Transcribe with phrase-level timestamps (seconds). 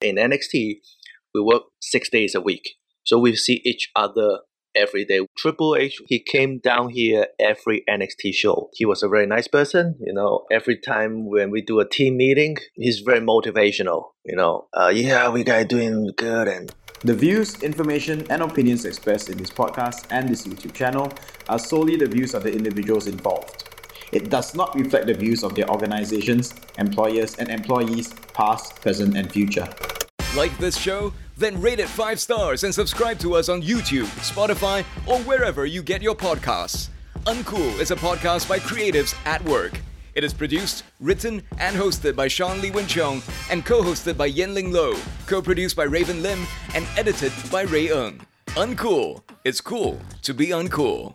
[0.00, 0.76] In NXT,
[1.34, 2.76] we work six days a week.
[3.04, 4.38] So we see each other
[4.74, 5.26] every day.
[5.36, 8.70] Triple H, he came down here every NXT show.
[8.72, 9.96] He was a very nice person.
[10.00, 14.12] You know, every time when we do a team meeting, he's very motivational.
[14.24, 16.72] You know, uh, yeah, we guys doing good and
[17.02, 21.12] The views, information, and opinions expressed in this podcast and this YouTube channel
[21.48, 23.69] are solely the views of the individuals involved.
[24.12, 29.30] It does not reflect the views of their organizations, employers, and employees, past, present, and
[29.30, 29.68] future.
[30.36, 31.12] Like this show?
[31.36, 35.82] Then rate it 5 stars and subscribe to us on YouTube, Spotify, or wherever you
[35.82, 36.88] get your podcasts.
[37.24, 39.80] Uncool is a podcast by creatives at work.
[40.14, 44.72] It is produced, written, and hosted by Sean Lee Win Chong and co-hosted by Yenling
[44.72, 44.94] Lo,
[45.26, 48.20] co-produced by Raven Lim, and edited by Ray Ng.
[48.48, 49.22] Uncool.
[49.44, 51.14] It's cool to be uncool.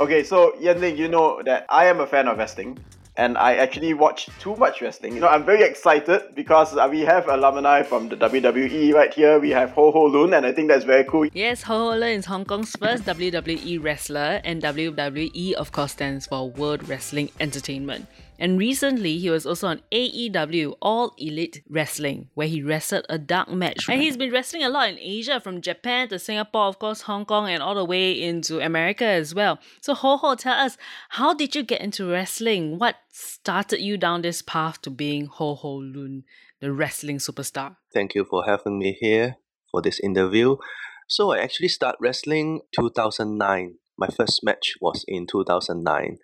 [0.00, 2.78] Okay, so Yenling, you know that I am a fan of wrestling,
[3.18, 5.12] and I actually watch too much wrestling.
[5.12, 9.38] You know, I'm very excited because uh, we have alumni from the WWE right here.
[9.38, 11.28] We have Ho Ho Lun, and I think that's very cool.
[11.34, 16.24] Yes, Ho Ho Lun is Hong Kong's first WWE wrestler, and WWE, of course, stands
[16.24, 18.06] for World Wrestling Entertainment.
[18.40, 23.50] And recently, he was also on AEW All Elite Wrestling, where he wrestled a dark
[23.50, 23.86] match.
[23.86, 27.26] And he's been wrestling a lot in Asia, from Japan to Singapore, of course, Hong
[27.26, 29.58] Kong, and all the way into America as well.
[29.82, 30.78] So, Ho Ho, tell us,
[31.10, 32.78] how did you get into wrestling?
[32.78, 36.24] What started you down this path to being Ho Ho Lun,
[36.60, 37.76] the wrestling superstar?
[37.92, 39.36] Thank you for having me here
[39.70, 40.56] for this interview.
[41.08, 43.74] So I actually started wrestling 2009.
[43.98, 46.16] My first match was in 2009.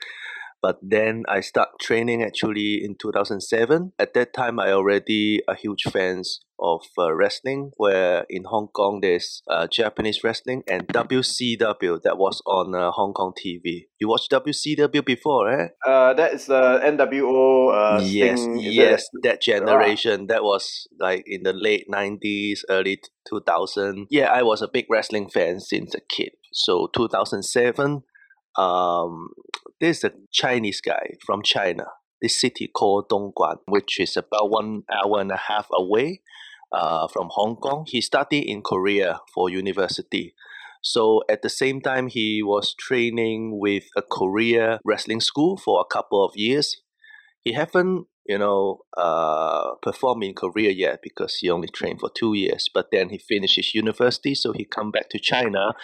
[0.63, 3.93] But then I start training actually in 2007.
[3.99, 7.73] At that time, I already a huge fans of uh, wrestling.
[7.77, 13.13] Where in Hong Kong there's uh, Japanese wrestling and WCW that was on uh, Hong
[13.13, 13.87] Kong TV.
[14.01, 15.69] You watched WCW before, eh?
[15.87, 17.73] Uh, that is the NWO.
[17.73, 19.23] Uh, yes, is yes, it?
[19.23, 20.27] that generation.
[20.29, 24.07] That was like in the late nineties, early two thousand.
[24.11, 26.31] Yeah, I was a big wrestling fan since a kid.
[26.53, 28.03] So two thousand seven,
[28.57, 29.29] um,
[29.81, 31.87] there's a Chinese guy from China.
[32.21, 36.23] This city called Dongguan, which is about one hour and a half away
[36.73, 37.85] uh, from Hong Kong.
[37.87, 40.35] He studied in Korea for university.
[40.83, 45.93] So at the same time, he was training with a Korea wrestling school for a
[45.93, 46.81] couple of years.
[47.43, 49.75] He haven't, you know, uh,
[50.35, 52.69] Korea yet because he only trained for two years.
[52.73, 55.75] But then he finishes university, so he come back to China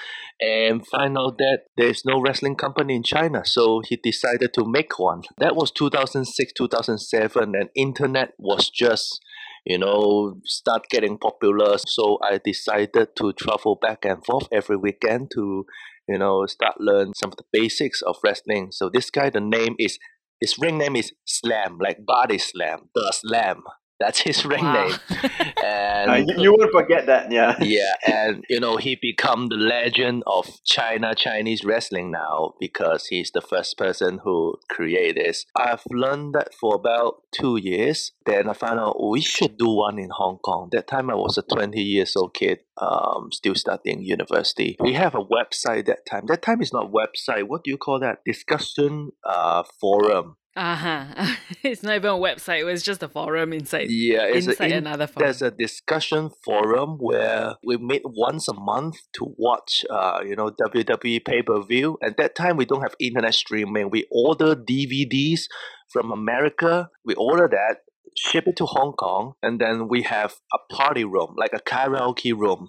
[0.41, 3.45] and find out that there's no wrestling company in China.
[3.45, 5.23] So he decided to make one.
[5.39, 9.21] That was 2006, 2007, and internet was just
[9.65, 11.77] you know, start getting popular.
[11.87, 15.67] So I decided to travel back and forth every weekend to,
[16.09, 18.73] you know, start learn some of the basics of wrestling.
[18.73, 19.99] So this guy, the name is
[20.43, 23.63] his ring name is Slam, like Body Slam, the Slam.
[24.03, 24.79] That's his ring Wow.
[24.87, 24.97] name.
[25.63, 27.55] Uh, And you, you won't forget that, yeah.
[27.61, 33.31] yeah, and you know he become the legend of China Chinese wrestling now because he's
[33.31, 35.47] the first person who created this.
[35.55, 38.11] I've learned that for about two years.
[38.27, 40.69] Then I found out we should do one in Hong Kong.
[40.73, 42.59] That time I was a twenty years old kid,
[42.89, 44.77] um, still studying university.
[44.81, 46.25] We have a website that time.
[46.27, 47.45] That time is not website.
[47.47, 48.17] What do you call that?
[48.33, 50.37] Discussion uh forum.
[50.55, 51.35] Uh huh.
[51.63, 53.91] it's not even a website, it was just a forum inside.
[53.91, 55.27] Yeah, it's inside a, in- another forum.
[55.27, 60.51] there's a discussion forum where we meet once a month to watch, uh, you know,
[60.51, 61.99] WWE pay per view.
[62.03, 63.89] At that time, we don't have internet streaming.
[63.91, 65.43] We order DVDs
[65.91, 66.91] from America.
[67.03, 67.79] We order that,
[68.17, 72.37] ship it to Hong Kong, and then we have a party room, like a karaoke
[72.37, 72.69] room,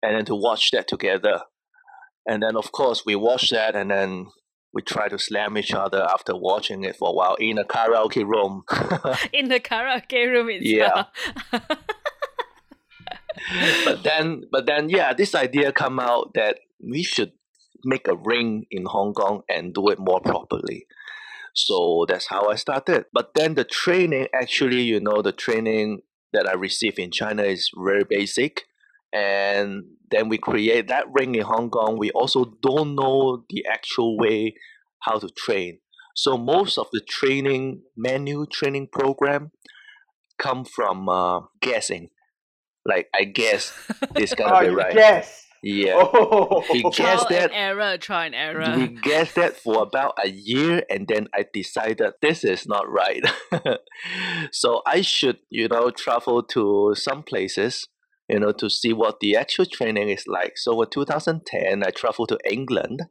[0.00, 1.40] and then to watch that together.
[2.24, 4.26] And then, of course, we watch that, and then
[4.72, 8.24] we try to slam each other after watching it for a while in a karaoke
[8.24, 8.62] room.
[9.32, 11.04] in the karaoke room Yeah.
[13.84, 17.32] but then but then yeah this idea come out that we should
[17.84, 20.86] make a ring in hong kong and do it more properly
[21.54, 26.00] so that's how i started but then the training actually you know the training
[26.32, 28.66] that i received in china is very basic
[29.12, 34.16] and then we create that ring in hong kong we also don't know the actual
[34.18, 34.54] way
[35.00, 35.78] how to train
[36.14, 39.50] so most of the training menu training program
[40.38, 42.08] come from uh, guessing
[42.84, 43.72] like I guess
[44.14, 44.94] this Oh, gonna be you right.
[44.94, 45.46] guess.
[45.62, 45.92] Yeah.
[45.96, 46.62] Oh.
[46.72, 47.50] He guessed trial that.
[47.50, 48.74] and error, try and error.
[48.74, 53.22] We guessed that for about a year, and then I decided this is not right.
[54.52, 57.86] so I should, you know, travel to some places,
[58.30, 60.56] you know, to see what the actual training is like.
[60.56, 63.02] So in 2010, I traveled to England,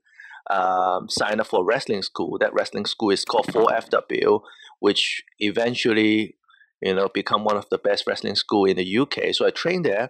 [0.49, 2.37] um, signed up for wrestling school.
[2.39, 4.41] That wrestling school is called 4FW,
[4.79, 6.35] which eventually
[6.81, 9.33] you know, become one of the best wrestling school in the UK.
[9.33, 10.09] So I trained there.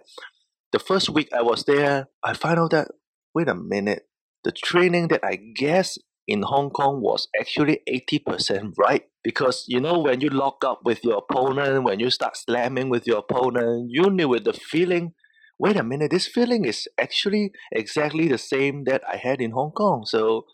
[0.72, 2.88] The first week I was there, I found out that
[3.34, 4.08] wait a minute,
[4.44, 9.04] the training that I guess in Hong Kong was actually 80% right.
[9.22, 13.06] Because, you know, when you lock up with your opponent, when you start slamming with
[13.06, 15.12] your opponent, you knew with the feeling,
[15.58, 19.72] wait a minute, this feeling is actually exactly the same that I had in Hong
[19.72, 20.04] Kong.
[20.06, 20.46] So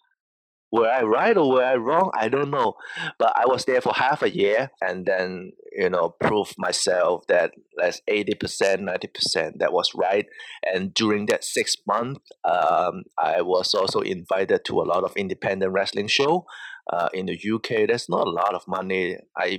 [0.76, 2.11] were I right or were I wrong?
[2.14, 2.75] I don't know.
[3.19, 7.52] But I was there for half a year and then, you know, proved myself that
[7.76, 8.34] that's 80%,
[8.81, 10.26] 90% that was right.
[10.62, 15.73] And during that six months, um, I was also invited to a lot of independent
[15.73, 16.46] wrestling show
[16.92, 19.16] uh, in the UK, there's not a lot of money.
[19.36, 19.58] I,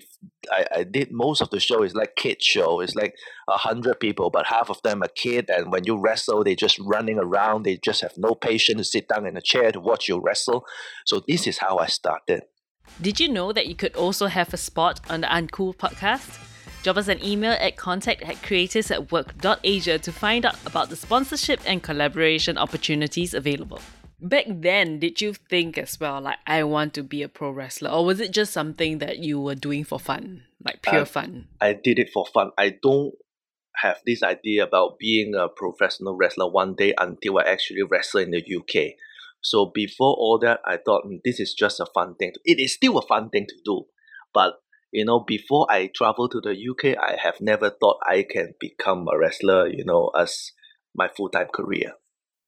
[0.52, 2.80] I I did most of the show is like kid show.
[2.80, 3.16] It's like
[3.50, 5.50] a hundred people, but half of them are kid.
[5.50, 7.64] And when you wrestle, they just running around.
[7.64, 10.66] They just have no patience to sit down in a chair to watch you wrestle.
[11.06, 12.44] So this is how I started.
[13.02, 16.40] Did you know that you could also have a spot on the Uncool podcast?
[16.84, 21.84] Drop us an email at contact at creatorsatwork.asia to find out about the sponsorship and
[21.84, 23.82] collaboration opportunities available.
[24.20, 27.92] Back then, did you think as well, like, I want to be a pro wrestler?
[27.92, 31.48] Or was it just something that you were doing for fun, like pure fun?
[31.62, 32.52] I did it for fun.
[32.58, 33.14] I don't
[33.76, 38.32] have this idea about being a professional wrestler one day until I actually wrestle in
[38.32, 38.96] the UK.
[39.42, 42.34] So before all that, I thought "Hmm, this is just a fun thing.
[42.34, 43.86] To, it is still a fun thing to do,
[44.34, 44.56] but
[44.92, 49.08] you know, before I travel to the UK, I have never thought I can become
[49.08, 49.68] a wrestler.
[49.68, 50.54] You know, as
[50.96, 51.94] my full time career.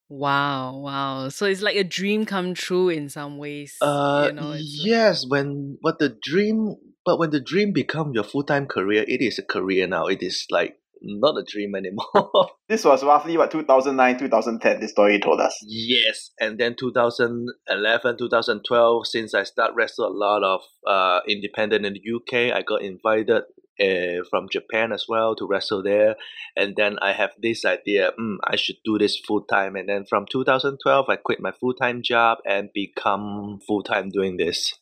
[0.10, 1.30] Wow, wow.
[1.30, 3.78] So it's like a dream come true in some ways.
[3.80, 5.26] Uh, you know, it's like- yes.
[5.28, 6.76] When but the dream,
[7.06, 10.08] but when the dream become your full time career, it is a career now.
[10.08, 12.06] It is like not a dream anymore.
[12.68, 14.80] This was roughly what 2009, 2010.
[14.80, 15.58] This story told us.
[15.66, 21.94] Yes, and then 2011, 2012, since I start wrestle a lot of uh, independent in
[21.94, 23.44] the UK, I got invited
[23.82, 26.16] uh, from Japan as well to wrestle there.
[26.56, 29.76] And then I have this idea, mm, I should do this full time.
[29.76, 34.38] And then from 2012, I quit my full time job and become full time doing
[34.38, 34.74] this.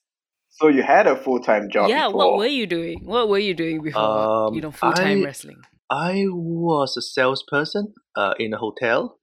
[0.50, 1.90] So you had a full time job.
[1.90, 2.18] yeah, before.
[2.32, 3.02] what were you doing?
[3.04, 4.02] What were you doing before,
[4.52, 5.62] you Um, know, full time wrestling?
[5.90, 9.20] I was a salesperson uh, in a hotel.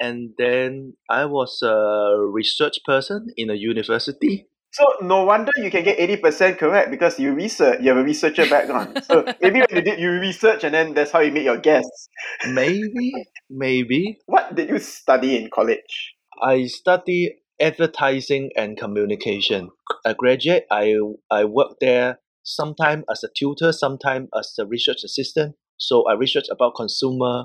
[0.00, 4.48] And then I was a research person in a university.
[4.74, 7.78] So no wonder you can get eighty percent correct because you research.
[7.80, 9.04] You have a researcher background.
[9.08, 11.86] so maybe when you did you research and then that's how you make your guess.
[12.50, 13.12] Maybe,
[13.48, 14.18] maybe.
[14.26, 16.14] What did you study in college?
[16.42, 19.70] I study advertising and communication.
[20.04, 20.98] A graduate, I
[21.30, 25.54] I work there sometime as a tutor, sometime as a research assistant.
[25.76, 27.44] So I research about consumer,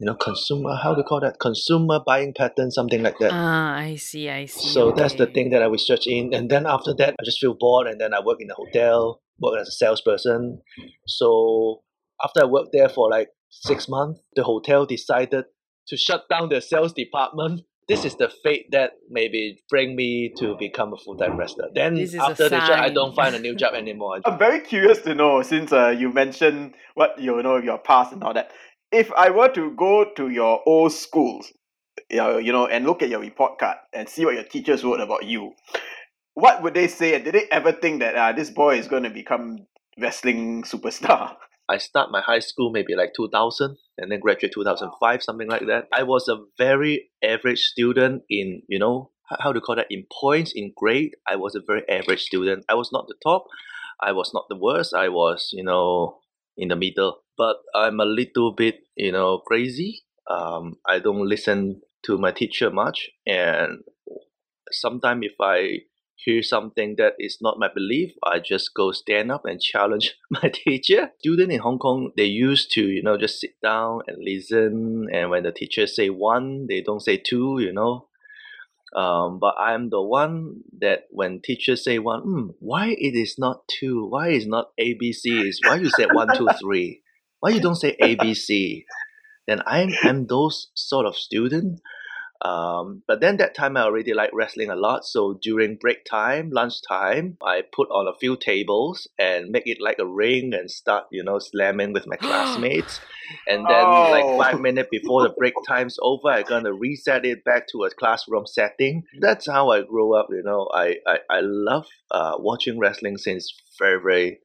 [0.00, 0.74] you know, consumer.
[0.82, 1.38] How do you call that?
[1.38, 3.32] Consumer buying pattern, something like that.
[3.32, 4.68] Ah, I see, I see.
[4.68, 7.54] So that's the thing that I research in, and then after that, I just feel
[7.54, 10.62] bored, and then I work in a hotel, work as a salesperson.
[11.06, 11.82] So
[12.24, 15.44] after I worked there for like six months, the hotel decided
[15.88, 17.60] to shut down the sales department.
[17.86, 21.70] This is the fate that maybe bring me to become a full time wrestler.
[21.74, 24.20] Then This is a after the job, I don't find a new job anymore.
[24.24, 28.12] I'm very curious to know since uh, you mentioned what you know of your past
[28.12, 28.52] and all that.
[28.92, 31.52] If I were to go to your old schools,
[32.10, 35.24] you know, and look at your report card and see what your teachers wrote about
[35.24, 35.52] you,
[36.34, 37.14] what would they say?
[37.14, 39.58] And did they ever think that uh, this boy is going to become
[39.98, 41.36] wrestling superstar?
[41.68, 45.84] I start my high school maybe like 2000 and then graduate 2005, something like that.
[45.92, 50.52] I was a very average student in, you know, how to call that, in points,
[50.52, 51.14] in grade.
[51.28, 52.64] I was a very average student.
[52.68, 53.44] I was not the top.
[54.00, 54.94] I was not the worst.
[54.94, 56.18] I was, you know,
[56.56, 57.22] in the middle.
[57.36, 60.02] But I'm a little bit, you know, crazy.
[60.28, 63.10] Um, I don't listen to my teacher much.
[63.26, 63.80] And
[64.70, 65.80] sometimes if I
[66.16, 70.50] hear something that is not my belief, I just go stand up and challenge my
[70.52, 71.10] teacher.
[71.18, 75.08] Students in Hong Kong, they used to, you know, just sit down and listen.
[75.12, 78.06] And when the teacher say one, they don't say two, you know.
[78.96, 83.62] Um, but I'm the one that when teachers say one, hmm, why it is not
[83.68, 84.06] two?
[84.06, 85.48] Why is not ABC?
[85.48, 87.02] Is why you said one, two, three?
[87.38, 88.84] Why you don't say ABC?
[89.46, 91.80] Then I'm I'm those sort of student.
[92.42, 95.04] Um, but then that time I already like wrestling a lot.
[95.04, 99.78] So during break time, lunch time, I put on a few tables and make it
[99.80, 103.00] like a ring and start, you know, slamming with my classmates.
[103.46, 104.10] And then Oh.
[104.10, 107.90] like five minutes before the break time's over, I'm gonna reset it back to a
[107.90, 109.04] classroom setting.
[109.20, 110.68] That's how I grew up, you know.
[110.74, 114.38] I, I, I love uh, watching wrestling since very, very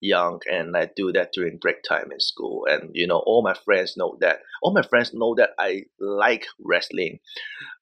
[0.00, 3.54] young and I do that during break time in school and you know all my
[3.54, 7.20] friends know that all my friends know that I like wrestling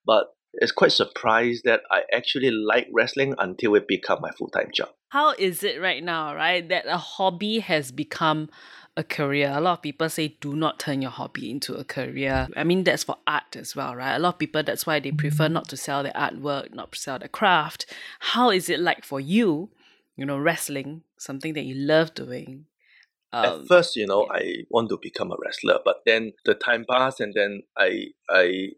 [0.04, 4.70] but it's quite surprised that I actually like wrestling until it become my full time
[4.72, 4.88] job.
[5.10, 6.66] How is it right now, right?
[6.68, 8.50] That a hobby has become
[8.96, 9.52] a career.
[9.54, 12.48] A lot of people say do not turn your hobby into a career.
[12.56, 14.16] I mean, that's for art as well, right?
[14.16, 16.98] A lot of people, that's why they prefer not to sell their artwork, not to
[16.98, 17.86] sell their craft.
[18.18, 19.70] How is it like for you,
[20.18, 22.66] you know, wrestling, something that you love doing?
[23.32, 26.84] At Um, first, you know, I want to become a wrestler, but then the time
[26.90, 27.90] passed, and then I
[28.28, 28.70] I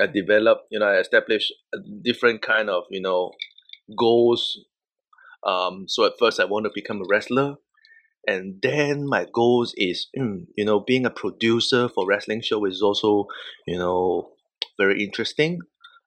[0.00, 3.32] I developed, you know, I established a different kind of, you know,
[3.96, 4.60] goals.
[5.46, 7.56] Um, so at first, I want to become a wrestler,
[8.26, 12.82] and then my goals is, mm, you know, being a producer for wrestling show is
[12.82, 13.26] also,
[13.66, 14.32] you know,
[14.78, 15.60] very interesting.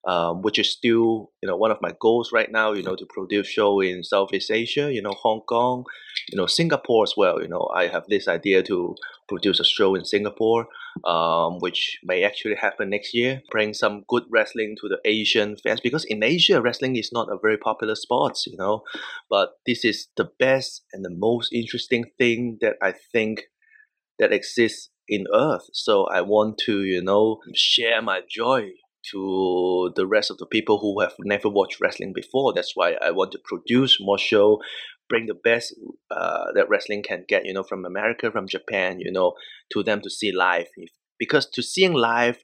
[0.08, 2.72] Um, which is still, you know, one of my goals right now.
[2.72, 5.84] You know, to produce show in Southeast Asia, you know, Hong Kong,
[6.30, 7.42] you know Singapore as well.
[7.42, 8.96] You know, I have this idea to
[9.28, 10.68] produce a show in Singapore,
[11.06, 13.42] um, which may actually happen next year.
[13.52, 17.38] Bring some good wrestling to the Asian fans because in Asia, wrestling is not a
[17.42, 18.40] very popular sport.
[18.46, 18.84] You know,
[19.30, 23.44] but this is the best and the most interesting thing that I think
[24.20, 25.68] that exists in Earth.
[25.74, 28.72] So I want to, you know, share my joy
[29.12, 32.54] to the rest of the people who have never watched wrestling before.
[32.54, 34.62] That's why I want to produce more show,
[35.10, 35.74] bring the best
[36.12, 39.34] uh, that wrestling can get, you know, from America, from Japan, you know,
[39.74, 40.68] to them to see live.
[41.20, 42.44] Because to seeing live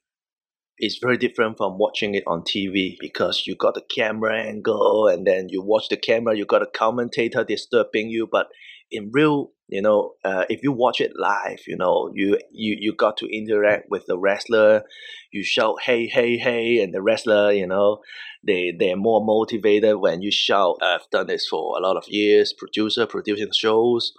[0.79, 5.25] is very different from watching it on TV because you got the camera angle and
[5.27, 8.27] then you watch the camera, you got a commentator disturbing you.
[8.29, 8.47] But
[8.91, 12.93] in real, you know, uh, if you watch it live, you know, you, you you
[12.93, 14.83] got to interact with the wrestler.
[15.31, 18.01] You shout hey hey hey, and the wrestler, you know,
[18.45, 20.77] they they're more motivated when you shout.
[20.83, 22.53] I've done this for a lot of years.
[22.53, 24.13] Producer producing shows,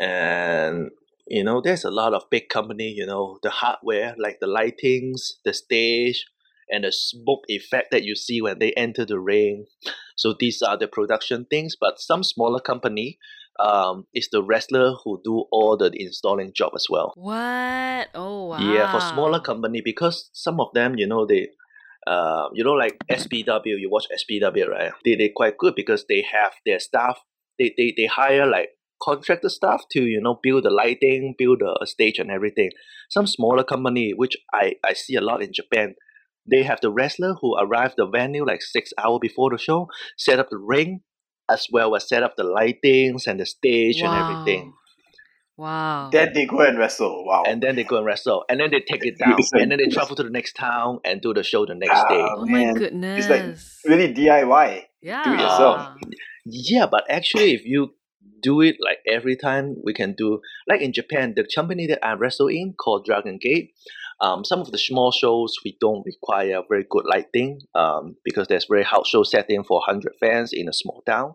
[0.00, 0.90] and
[1.28, 2.88] you know, there's a lot of big company.
[2.88, 6.26] You know, the hardware like the lightings, the stage,
[6.68, 9.66] and the smoke effect that you see when they enter the ring.
[10.16, 11.76] So these are the production things.
[11.80, 13.20] But some smaller company,
[13.58, 17.12] um, is the wrestler who do all the installing job as well.
[17.16, 18.08] what?
[18.14, 18.58] Oh wow.
[18.58, 21.48] Yeah, for smaller company because some of them, you know, they,
[22.06, 23.78] uh, you know, like SPW.
[23.78, 24.92] You watch SPW, right?
[25.04, 27.18] They they quite good because they have their staff.
[27.58, 28.70] They they they hire like
[29.02, 32.70] contractor staff to you know build the lighting, build the stage and everything.
[33.10, 35.94] Some smaller company, which I I see a lot in Japan.
[36.50, 39.86] They have the wrestler who arrive the venue like six hour before the show,
[40.18, 41.02] set up the ring,
[41.52, 44.72] as well as set up the lightings and the stage and everything.
[45.56, 46.08] Wow.
[46.10, 47.24] Then they go and wrestle.
[47.26, 47.44] Wow.
[47.46, 49.78] and then they go and wrestle, and then they take it down, Listen, and then
[49.78, 52.24] they travel to the next town and do the show the next Ah, day.
[52.26, 53.26] oh my goodness.
[53.26, 54.82] It's like really DIY.
[55.02, 55.22] yeah.
[55.24, 55.94] do it yourself.
[56.46, 57.94] Yeah, but actually, if you
[58.42, 62.14] do it like every time, we can do like in Japan, the company that I
[62.14, 63.70] wrestle in called Dragon Gate.
[64.20, 68.66] Um, some of the small shows we don't require very good lighting um, because there's
[68.66, 71.34] very house show setting for 100 fans in a small town.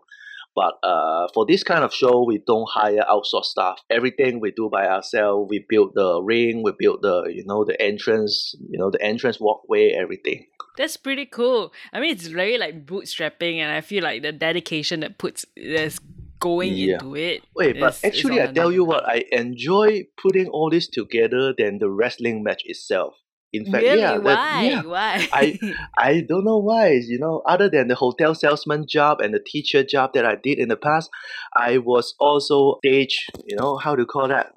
[0.58, 3.78] But uh, for this kind of show, we don't hire outsourced staff.
[3.90, 5.48] Everything we do by ourselves.
[5.48, 9.38] We build the ring, we build the you know the entrance, you know the entrance
[9.38, 10.46] walkway, everything.
[10.76, 11.72] That's pretty cool.
[11.92, 16.00] I mean, it's very like bootstrapping, and I feel like the dedication that puts that's
[16.40, 16.94] going Yeah.
[16.94, 17.42] into it.
[17.54, 21.54] Wait, but is- is actually, I tell you what, I enjoy putting all this together
[21.56, 23.14] than the wrestling match itself.
[23.50, 24.00] In fact, really?
[24.00, 24.62] yeah, that- Why?
[24.70, 25.28] yeah, Why?
[25.32, 25.58] I-
[25.96, 27.00] I don't know why.
[27.06, 30.58] You know, other than the hotel salesman job and the teacher job that I did
[30.58, 31.08] in the past,
[31.56, 33.26] I was also stage.
[33.46, 34.52] You know how to call that?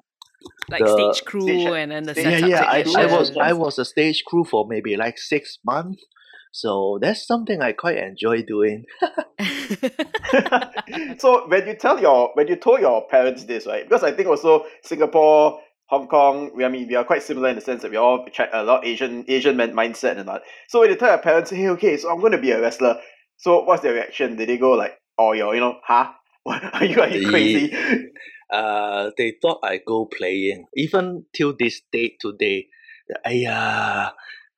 [0.68, 2.62] like the- stage crew Stage- and then the stage- yeah, yeah.
[2.64, 6.02] I, I was I was a stage crew for maybe like six months.
[6.52, 8.84] So that's something I quite enjoy doing.
[11.18, 13.88] so when you tell your when you told your parents this, right?
[13.88, 17.56] Because I think also Singapore, Hong Kong, we I mean we are quite similar in
[17.56, 20.40] the sense that we all check a lot Asian Asian mindset and all.
[20.68, 23.00] So when you tell your parents, hey, okay, so I'm going to be a wrestler.
[23.38, 24.36] So what's their reaction?
[24.36, 26.12] Did they go like, oh, yo, you know, huh?
[26.46, 27.74] are you are you crazy?
[28.52, 30.66] uh, they thought I go playing.
[30.76, 32.68] Even till this date today,
[33.26, 34.12] Ayah,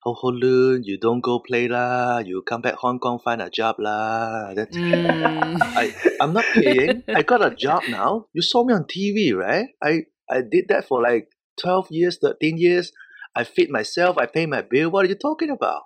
[0.04, 2.18] Ho Ho Lun, you don't go play lah.
[2.18, 4.52] You come back Hong Kong, find a job lah.
[4.52, 5.56] That's, Mm.
[5.62, 7.02] I, I'm not paying.
[7.08, 8.26] I got a job now.
[8.36, 9.68] You saw me on TV, right?
[9.82, 11.28] I, I did that for like
[11.60, 12.92] 12 years, 13 years.
[13.34, 14.90] I feed myself, I pay my bill.
[14.90, 15.82] What are you talking about?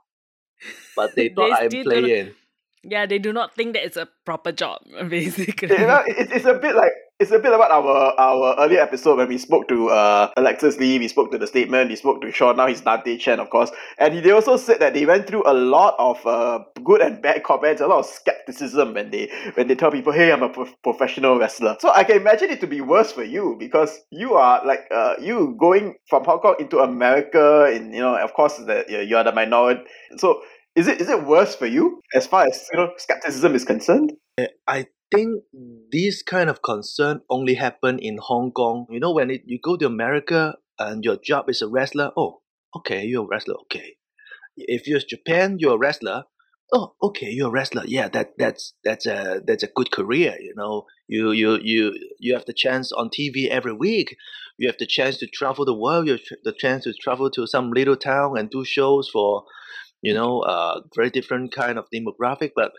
[0.96, 2.34] But they They thought I'm still don't- playing.
[2.82, 5.78] yeah, they do not think that it's a proper job, basically.
[5.78, 9.18] you know, it, it's a bit like it's a bit about our our earlier episode
[9.18, 12.30] when we spoke to uh, Alexis Lee, we spoke to the statement, we spoke to
[12.30, 15.26] Sean, now he's Dante Chen, of course, and he, they also said that they went
[15.26, 19.28] through a lot of uh, good and bad comments, a lot of skepticism when they
[19.54, 22.60] when they tell people, "Hey, I'm a pro- professional wrestler." So I can imagine it
[22.60, 26.54] to be worse for you because you are like uh, you going from Hong Kong
[26.60, 29.82] into America, and you know, of course, that you are the minority.
[30.18, 30.40] So
[30.76, 34.12] Is it is it worse for you as far as you know skepticism is concerned?
[34.68, 35.44] I think
[35.92, 38.86] this kind of concern only happen in Hong Kong.
[38.90, 42.42] You know, when it, you go to America and your job is a wrestler, oh,
[42.76, 43.96] okay, you're a wrestler, okay.
[44.56, 46.24] If you're Japan, you're a wrestler.
[46.72, 47.84] Oh, okay, you're a wrestler.
[47.86, 50.36] Yeah, that that's that's a that's a good career.
[50.38, 54.16] You know, you you you you have the chance on TV every week.
[54.58, 56.06] You have the chance to travel the world.
[56.06, 59.44] You have the chance to travel to some little town and do shows for,
[60.02, 62.52] you know, uh, very different kind of demographic.
[62.54, 62.72] But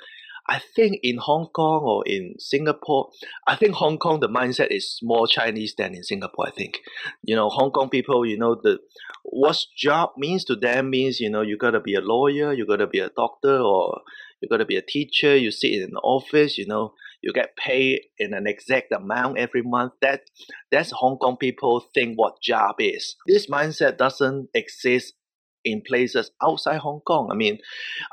[0.50, 3.12] I think in Hong Kong or in Singapore,
[3.48, 6.48] I think Hong Kong the mindset is more Chinese than in Singapore.
[6.48, 6.80] I think,
[7.24, 8.80] you know, Hong Kong people, you know, the
[9.24, 12.88] what job means to them means you know you gotta be a lawyer, you gotta
[12.88, 14.02] be a doctor, or
[14.42, 15.38] you gotta be a teacher.
[15.38, 19.62] You sit in an office, you know, you get paid in an exact amount every
[19.62, 19.94] month.
[20.02, 20.22] That
[20.72, 23.16] that's Hong Kong people think what job is.
[23.28, 25.14] This mindset doesn't exist
[25.72, 27.30] in places outside Hong Kong.
[27.32, 27.60] I mean,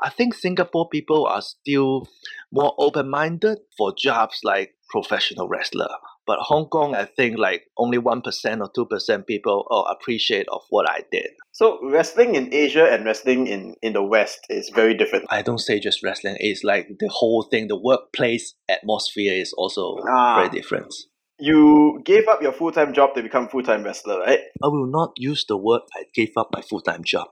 [0.01, 2.07] I think Singapore people are still
[2.51, 5.89] more open minded for jobs like professional wrestler.
[6.25, 10.47] But Hong Kong, I think like only one percent or two percent people oh, appreciate
[10.49, 11.27] of what I did.
[11.53, 15.25] So wrestling in Asia and wrestling in, in the West is very different.
[15.29, 17.67] I don't say just wrestling; it's like the whole thing.
[17.69, 20.35] The workplace atmosphere is also Ah.
[20.37, 20.93] very different.
[21.39, 24.39] You gave up your full time job to become full time wrestler, right?
[24.63, 27.27] I will not use the word I gave up my full time job.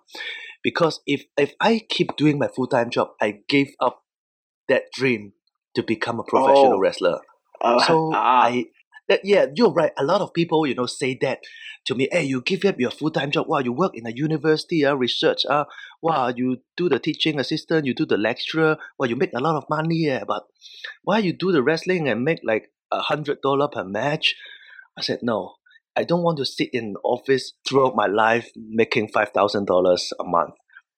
[0.63, 4.03] Because if, if I keep doing my full time job, I gave up
[4.67, 5.33] that dream
[5.75, 6.79] to become a professional Oh.
[6.79, 7.19] wrestler.
[7.61, 8.43] Uh, So ah.
[8.43, 8.65] I
[9.07, 9.91] that yeah, you're right.
[9.97, 11.39] A lot of people, you know, say that
[11.85, 13.47] to me, hey, you give up your full time job.
[13.47, 15.65] Wow, you work in a university, uh, research, uh,
[16.01, 19.55] wow, you do the teaching assistant, you do the lecturer, wow, you make a lot
[19.55, 20.43] of money, yeah, but
[21.03, 24.35] why you do the wrestling and make like a hundred dollar per match?
[24.97, 25.55] I said, no,
[25.95, 30.23] I don't want to sit in office throughout my life making five thousand dollars a
[30.23, 30.55] month.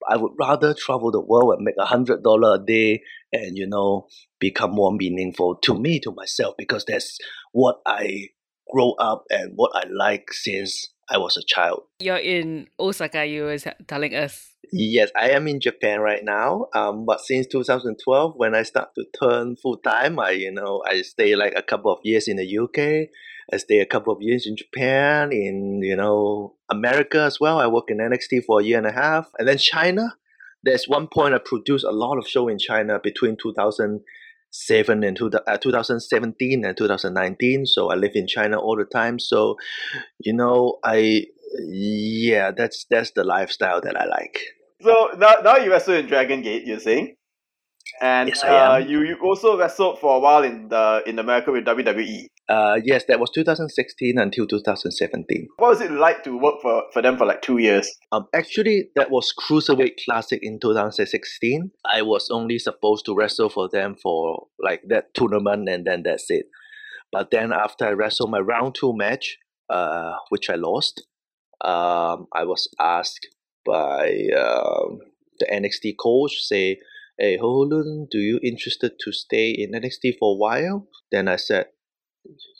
[0.09, 3.01] I would rather travel the world and make a hundred dollar a day
[3.31, 4.07] and you know
[4.39, 7.17] become more meaningful to me to myself because that's
[7.51, 8.29] what I
[8.71, 11.83] grow up and what I like since I was a child.
[11.99, 14.56] You're in Osaka, you were telling us.
[14.71, 16.67] Yes, I am in Japan right now.
[16.73, 21.01] Um, but since 2012, when I start to turn full time, I you know I
[21.01, 23.09] stay like a couple of years in the UK.
[23.51, 27.59] I stay a couple of years in Japan, in you know America as well.
[27.59, 30.15] I work in NXT for a year and a half, and then China.
[30.63, 35.31] There's one point I produced a lot of show in China between 2007 and two,
[35.47, 37.65] uh, 2017 and 2019.
[37.67, 39.19] So I live in China all the time.
[39.19, 39.55] So,
[40.19, 41.27] you know, I
[41.59, 44.41] yeah, that's that's the lifestyle that I like.
[44.81, 47.15] So now, now you wrestle in Dragon Gate, you're saying?
[48.01, 51.51] And Yes, I uh, you, you also wrestled for a while in the in America
[51.51, 52.27] with WWE.
[52.49, 55.47] Uh, yes, that was 2016 until 2017.
[55.57, 57.89] What was it like to work for, for them for like two years?
[58.11, 61.71] Um, actually, that was Cruiserweight Classic in 2016.
[61.85, 66.29] I was only supposed to wrestle for them for like that tournament, and then that's
[66.29, 66.45] it.
[67.11, 69.37] But then after I wrestled my round two match,
[69.69, 71.05] uh, which I lost,
[71.63, 73.27] um, I was asked
[73.67, 74.99] by um,
[75.39, 76.79] the NXT coach, say,
[77.19, 81.67] "Hey, Holden, do you interested to stay in NXT for a while?" Then I said,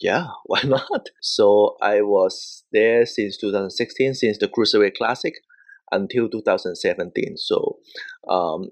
[0.01, 1.07] yeah, why not?
[1.21, 5.35] So I was there since 2016, since the Cruiserweight Classic
[5.91, 7.37] until 2017.
[7.37, 7.79] So
[8.29, 8.69] um,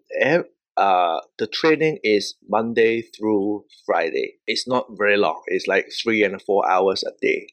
[0.77, 4.35] uh, the training is Monday through Friday.
[4.47, 5.41] It's not very long.
[5.47, 7.47] It's like three and four hours a day.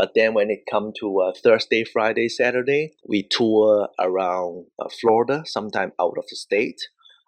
[0.00, 5.42] But then when it comes to uh, Thursday, Friday, Saturday, we tour around uh, Florida,
[5.44, 6.80] sometime out of the state,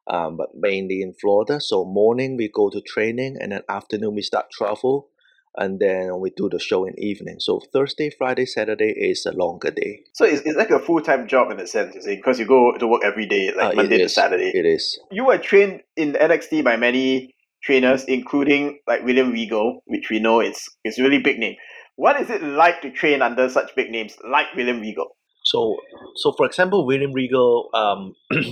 [0.07, 1.61] um, but mainly in Florida.
[1.61, 5.11] So morning we go to training, and then afternoon we start travel
[5.55, 7.37] and then we do the show in evening.
[7.41, 10.01] So Thursday, Friday, Saturday is a longer day.
[10.15, 12.47] So it's, it's like a full time job in a sense, you see, because you
[12.47, 14.09] go to work every day, like Uh, Monday to.
[14.09, 14.51] Saturday.
[14.55, 14.99] It is.
[15.11, 20.41] You were trained in NXT by many trainers, including like William Regal, which we know
[20.41, 21.57] is is a really big name.
[21.97, 25.17] What is it like to train under such big names like William Regal?
[25.45, 25.77] So,
[26.17, 28.15] so for example, William Regal, um,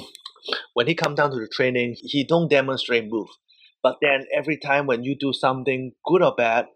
[0.75, 3.29] when he come down to the training, he don't demonstrate move,
[3.83, 6.67] but then every time when you do something good or bad,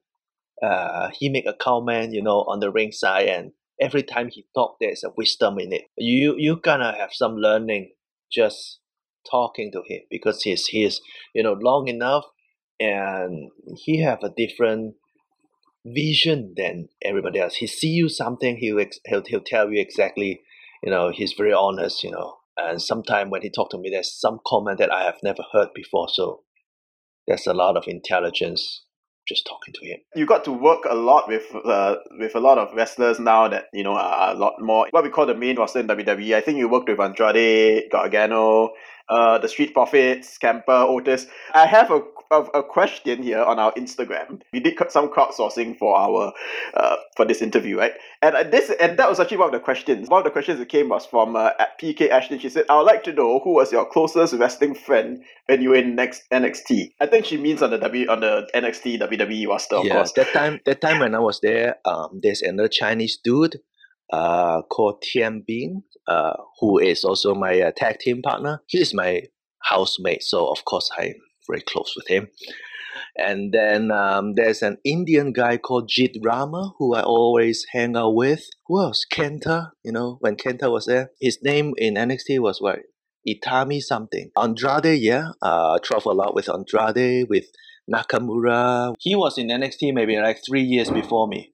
[0.62, 4.76] uh, he make a comment, you know, on the ringside, and every time he talk,
[4.80, 5.82] there's a wisdom in it.
[5.98, 7.92] You you gonna have some learning
[8.32, 8.78] just
[9.30, 11.00] talking to him because he's he's
[11.34, 12.24] you know long enough,
[12.78, 14.94] and he have a different
[15.84, 17.56] vision than everybody else.
[17.56, 20.42] He see you something, he'll he'll he'll tell you exactly.
[20.82, 22.04] You know, he's very honest.
[22.04, 25.18] You know, and sometimes when he talk to me, there's some comment that I have
[25.22, 26.08] never heard before.
[26.08, 26.42] So
[27.26, 28.84] there's a lot of intelligence
[29.26, 29.98] just talking to him.
[30.14, 33.66] You got to work a lot with uh, with a lot of wrestlers now that
[33.72, 36.34] you know are a lot more what we call the main roster in WWE.
[36.34, 38.70] I think you worked with Andrade, Gargano,
[39.08, 41.26] uh, the Street Profits, Ciampa, Otis.
[41.54, 42.00] I have a,
[42.34, 44.40] a, a question here on our Instagram.
[44.52, 46.32] We did some crowdsourcing for our
[46.74, 47.92] uh, for this interview, right?
[48.22, 50.08] And uh, this and that was actually one of the questions.
[50.08, 52.38] One of the questions that came was from uh, at PK Ashton.
[52.38, 55.70] She said, "I would like to know who was your closest wrestling friend when you
[55.70, 59.48] were in next NXT." I think she means on the W on the NXT WWE
[59.48, 60.12] roster, of yeah, course.
[60.12, 63.56] that time that time when I was there, um, there's another Chinese dude,
[64.12, 68.62] uh, called Tian Bin, uh, who is also my uh, tag team partner.
[68.66, 69.22] He is my
[69.62, 71.14] housemate, so of course I'm
[71.46, 72.28] very close with him.
[73.16, 78.14] And then um, there's an Indian guy called Jeet Rama who I always hang out
[78.14, 78.48] with.
[78.66, 79.04] Who else?
[79.12, 79.70] Kenta.
[79.84, 82.80] You know, when Kenta was there, his name in NXT was what?
[83.26, 84.30] Itami something.
[84.36, 85.30] Andrade, yeah.
[85.40, 87.46] Uh, travel a lot with Andrade, with
[87.90, 88.94] Nakamura.
[88.98, 91.53] He was in NXT maybe like three years before me.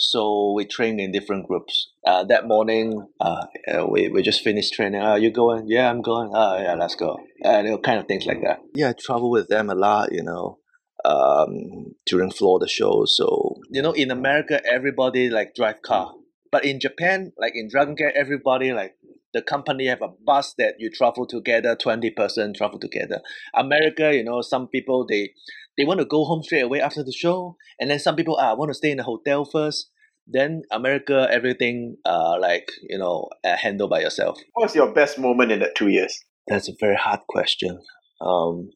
[0.00, 1.90] So we trained in different groups.
[2.06, 5.02] Uh, that morning, uh, uh, we, we just finished training.
[5.02, 5.64] Uh, you going?
[5.68, 6.34] Yeah, I'm going.
[6.34, 7.20] Uh, yeah, let's go.
[7.44, 8.60] And you know, kind of things like that.
[8.74, 10.58] Yeah, I travel with them a lot, you know,
[11.04, 13.14] um, during Florida shows.
[13.14, 16.14] So, you know, in America, everybody like drive car.
[16.50, 18.94] But in Japan, like in Dragon Gate, everybody like
[19.32, 23.20] the company have a bus that you travel together 20 person travel together
[23.54, 25.30] america you know some people they
[25.76, 28.54] they want to go home straight away after the show and then some people ah
[28.54, 29.89] want to stay in the hotel first
[30.26, 34.38] then america everything uh like you know uh, handled by yourself.
[34.54, 36.18] What was your best moment in that two years?
[36.46, 37.80] that's a very hard question.
[38.20, 38.70] Um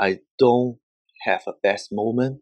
[0.00, 0.78] i don't
[1.24, 2.40] have a best moment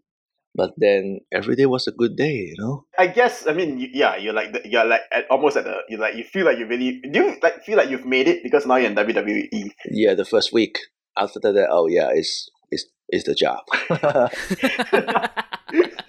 [0.55, 2.85] but then every day was a good day you know?
[2.99, 5.97] I guess I mean yeah you're like the, you're like at, almost at the you
[5.99, 8.43] like you feel like you really do you like feel like you've made it?
[8.43, 9.71] Because now you're in WWE.
[9.91, 10.79] yeah the first week.
[11.17, 13.61] After that oh yeah it's it's it's the job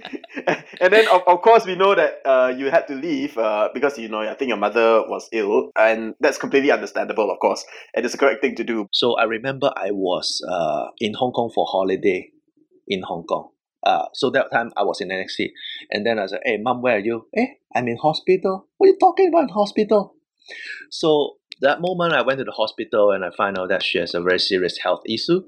[0.81, 3.97] and then of, of course we know that uh, you had to leave uh, because
[3.97, 8.05] you know I think your mother was ill and that's completely understandable of course and
[8.05, 8.87] it's the correct thing to do.
[8.93, 12.31] So I remember I was uh, in Hong Kong for holiday
[12.87, 13.49] in Hong Kong.
[13.85, 15.49] Uh, so that time I was in NXT.
[15.91, 17.27] And then I said, hey, mom, where are you?
[17.35, 18.67] Eh, I'm in hospital.
[18.77, 20.15] What are you talking about in hospital?
[20.89, 24.13] So that moment I went to the hospital and I find out that she has
[24.13, 25.43] a very serious health issue.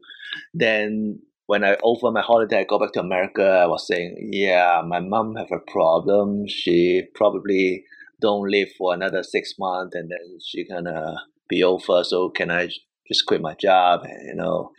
[0.53, 3.43] Then when I over my holiday, I go back to America.
[3.43, 6.47] I was saying, yeah, my mom have a problem.
[6.47, 7.85] She probably
[8.21, 11.15] don't live for another six months, and then she gonna
[11.49, 12.03] be over.
[12.03, 12.67] So can I
[13.07, 14.73] just quit my job and you know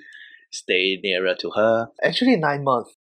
[0.53, 1.89] stay nearer to her?
[2.05, 2.95] Actually, nine months.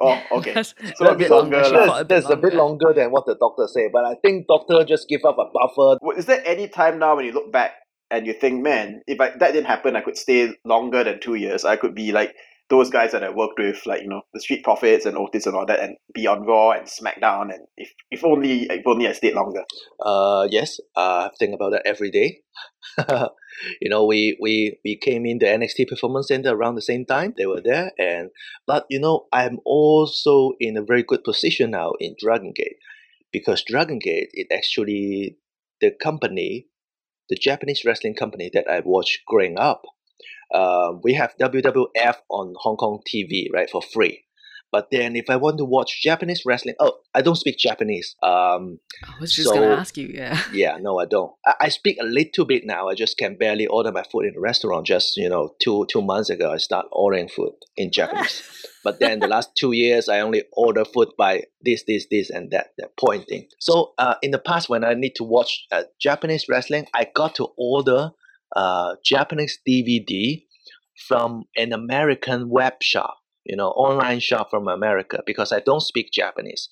[0.00, 0.54] Oh, okay.
[0.54, 1.94] That's- So a bit longer Actually, lah.
[1.94, 4.48] for a bit That's a bit longer than what the doctor said, but I think
[4.48, 5.98] doctor just give up a buffer.
[6.18, 7.74] Is there any time now when you look back
[8.10, 11.36] and you think, man, if I, that didn't happen, I could stay longer than two
[11.36, 11.64] years.
[11.64, 12.34] I could be like
[12.74, 15.54] those guys that I worked with, like you know, the Street Profits and Otis and
[15.54, 17.54] all that, and be on Raw and SmackDown.
[17.54, 19.62] And if if only if only I stayed longer.
[20.04, 22.40] Uh, yes, uh, I think about that every day.
[23.80, 27.34] you know, we, we we came in the NXT Performance Center around the same time.
[27.36, 28.30] They were there, and
[28.66, 32.76] but you know, I'm also in a very good position now in Dragon Gate
[33.32, 35.36] because Dragon Gate is actually
[35.80, 36.66] the company,
[37.28, 39.82] the Japanese wrestling company that I watched growing up.
[40.54, 44.24] Um, we have WWF on Hong Kong TV, right, for free.
[44.74, 48.16] But then, if I want to watch Japanese wrestling, oh, I don't speak Japanese.
[48.24, 50.42] Um, I was just gonna ask you, yeah.
[50.52, 51.30] yeah, no, I don't.
[51.46, 52.88] I, I speak a little bit now.
[52.88, 54.84] I just can barely order my food in a restaurant.
[54.84, 58.42] Just you know, two two months ago, I start ordering food in Japanese.
[58.82, 62.50] but then the last two years, I only order food by this, this, this, and
[62.50, 63.46] that, that pointing.
[63.60, 67.36] So uh, in the past, when I need to watch uh, Japanese wrestling, I got
[67.36, 68.10] to order
[68.54, 70.44] uh, Japanese DVD
[71.08, 76.10] from an American web shop, you know, online shop from America because I don't speak
[76.12, 76.68] Japanese.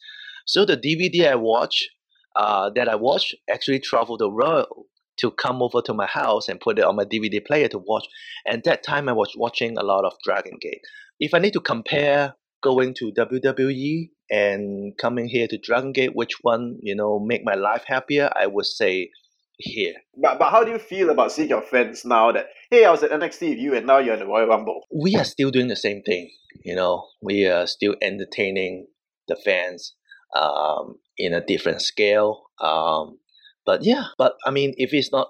[0.47, 1.89] So the DVD I watch
[2.37, 4.87] uh, that I watch actually travel the world
[5.19, 8.07] to come over to my house and put it on my DVD player to watch.
[8.47, 10.81] And that time I was watching a lot of Dragon Gate.
[11.21, 16.37] If I need to compare going to WWE and coming here to Dragon Gate, which
[16.43, 19.11] one you know make my life happier, I would say
[19.59, 19.95] here.
[20.17, 23.03] But but how do you feel about seeing your friends now that hey I was
[23.03, 24.87] at NXT with you and now you're in the Royal Rumble?
[24.93, 26.31] we are still doing the same thing.
[26.65, 28.87] You know, we are still entertaining
[29.29, 29.95] the fans
[30.39, 32.45] um, in a different scale.
[32.61, 33.19] Um,
[33.65, 35.29] but yeah, but I mean, if it's not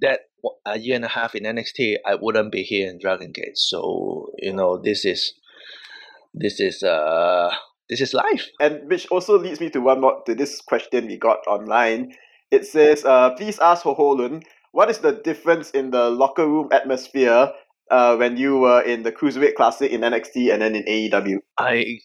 [0.00, 0.20] that
[0.64, 3.56] a year and a half in NXT, I wouldn't be here in Dragon Gate.
[3.56, 5.34] So you know, this is
[6.34, 7.50] this is uh
[7.88, 8.48] this is life.
[8.60, 12.14] And which also leads me to one more to this question we got online.
[12.50, 16.46] It says, uh, please ask Ho Ho Lun, what is the difference in the locker
[16.46, 17.52] room atmosphere
[17.90, 21.38] uh, when you were in the Cruiserweight Classic in NXT and then in AEW?
[21.58, 21.98] I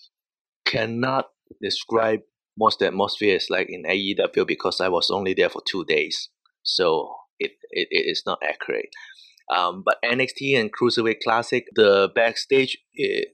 [0.66, 1.30] cannot
[1.62, 2.22] describe
[2.56, 6.30] what the atmosphere is like in AEW because I was only there for two days,
[6.62, 8.90] so it it, it is not accurate.
[9.54, 13.30] Um, but NXT and Cruiserweight Classic, the backstage, it,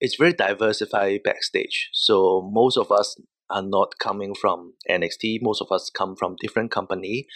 [0.00, 1.88] it's very diversified backstage.
[1.92, 3.16] So most of us
[3.50, 5.38] are not coming from NXT.
[5.42, 7.26] Most of us come from different company,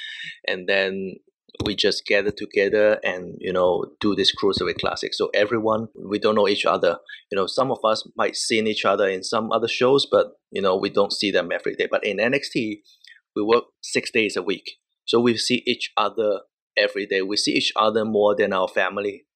[0.47, 1.17] and then
[1.65, 5.15] we just gather together and you know do this cruiserweight classic.
[5.15, 6.99] So everyone we don't know each other.
[7.31, 10.63] You know, some of us might see each other in some other shows, but you
[10.63, 11.87] know we don't see them every day.
[11.91, 12.81] But in NXT,
[13.37, 16.41] we work six days a week, so we see each other
[16.77, 17.23] every day.
[17.23, 19.27] We see each other more than our family.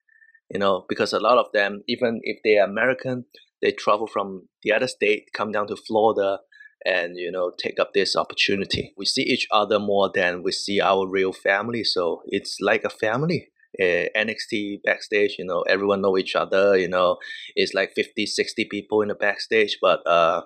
[0.51, 3.27] You know, because a lot of them, even if they are American,
[3.61, 6.39] they travel from the other state, come down to Florida,
[6.85, 8.95] and you know take up this opportunity.
[8.97, 12.91] We see each other more than we see our real family so it's like a
[12.91, 13.51] family.
[13.79, 17.19] Uh, nxt backstage you know everyone know each other you know
[17.55, 20.41] it's like 50 60 people in the backstage but uh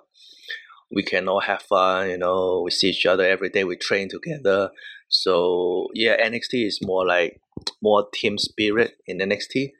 [0.90, 4.08] we can all have fun you know we see each other every day we train
[4.08, 4.70] together.
[5.08, 7.40] So yeah nxt is more like
[7.80, 9.70] more team spirit in nxt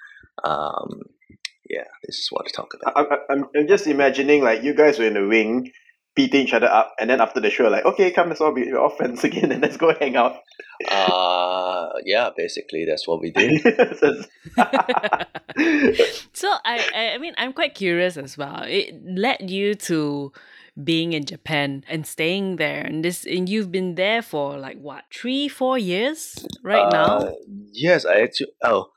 [0.44, 1.02] um
[1.68, 2.96] yeah this is what i talk about.
[2.96, 5.72] I, I, I'm, I'm just imagining like you guys were in the ring
[6.14, 8.72] beating each other up, and then after the show, like, okay, come, let's all be
[8.72, 10.36] all friends again, and let's go hang out.
[10.90, 13.62] Uh yeah, basically that's what we did.
[16.32, 18.64] so I, I mean I'm quite curious as well.
[18.66, 20.32] It led you to
[20.82, 25.04] being in Japan and staying there and this and you've been there for like what
[25.12, 27.34] three four years right uh, now
[27.72, 28.90] yes i actually oh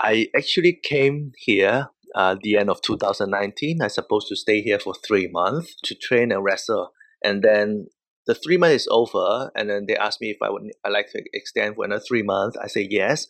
[0.00, 3.82] i actually came here uh, the end of 2019.
[3.82, 6.92] I supposed to stay here for three months to train and wrestle,
[7.22, 7.86] and then
[8.26, 11.10] the three months is over, and then they asked me if I would I like
[11.12, 12.56] to extend for another three months.
[12.56, 13.26] I say yes.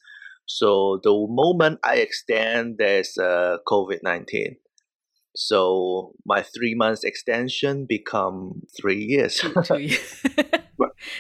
[0.47, 4.57] So the moment I extend, there's uh, COVID nineteen.
[5.37, 9.45] So my three months extension become three years.
[9.65, 10.23] Two years.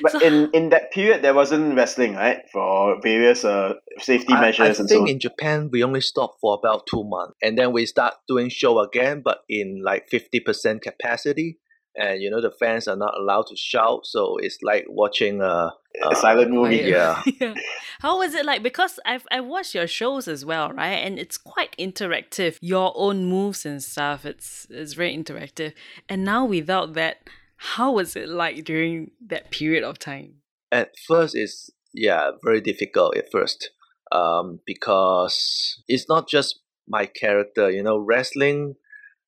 [0.02, 2.38] But so, in in that period, there wasn't wrestling, right?
[2.52, 6.86] For various uh, safety measures I, I think in Japan, we only stopped for about
[6.86, 11.58] two months, and then we start doing show again, but in like fifty percent capacity.
[11.96, 15.72] And you know the fans are not allowed to shout, so it's like watching a,
[16.08, 16.76] a silent movie.
[16.76, 17.20] Yeah.
[17.40, 17.54] yeah.
[18.00, 18.62] How was it like?
[18.62, 20.98] Because I've I watched your shows as well, right?
[21.04, 22.58] And it's quite interactive.
[22.60, 24.24] Your own moves and stuff.
[24.24, 25.72] It's it's very interactive.
[26.08, 27.28] And now without that,
[27.60, 30.36] how was it like during that period of time?
[30.72, 33.70] At first, it's yeah very difficult at first,
[34.12, 37.70] um, because it's not just my character.
[37.70, 38.76] You know, wrestling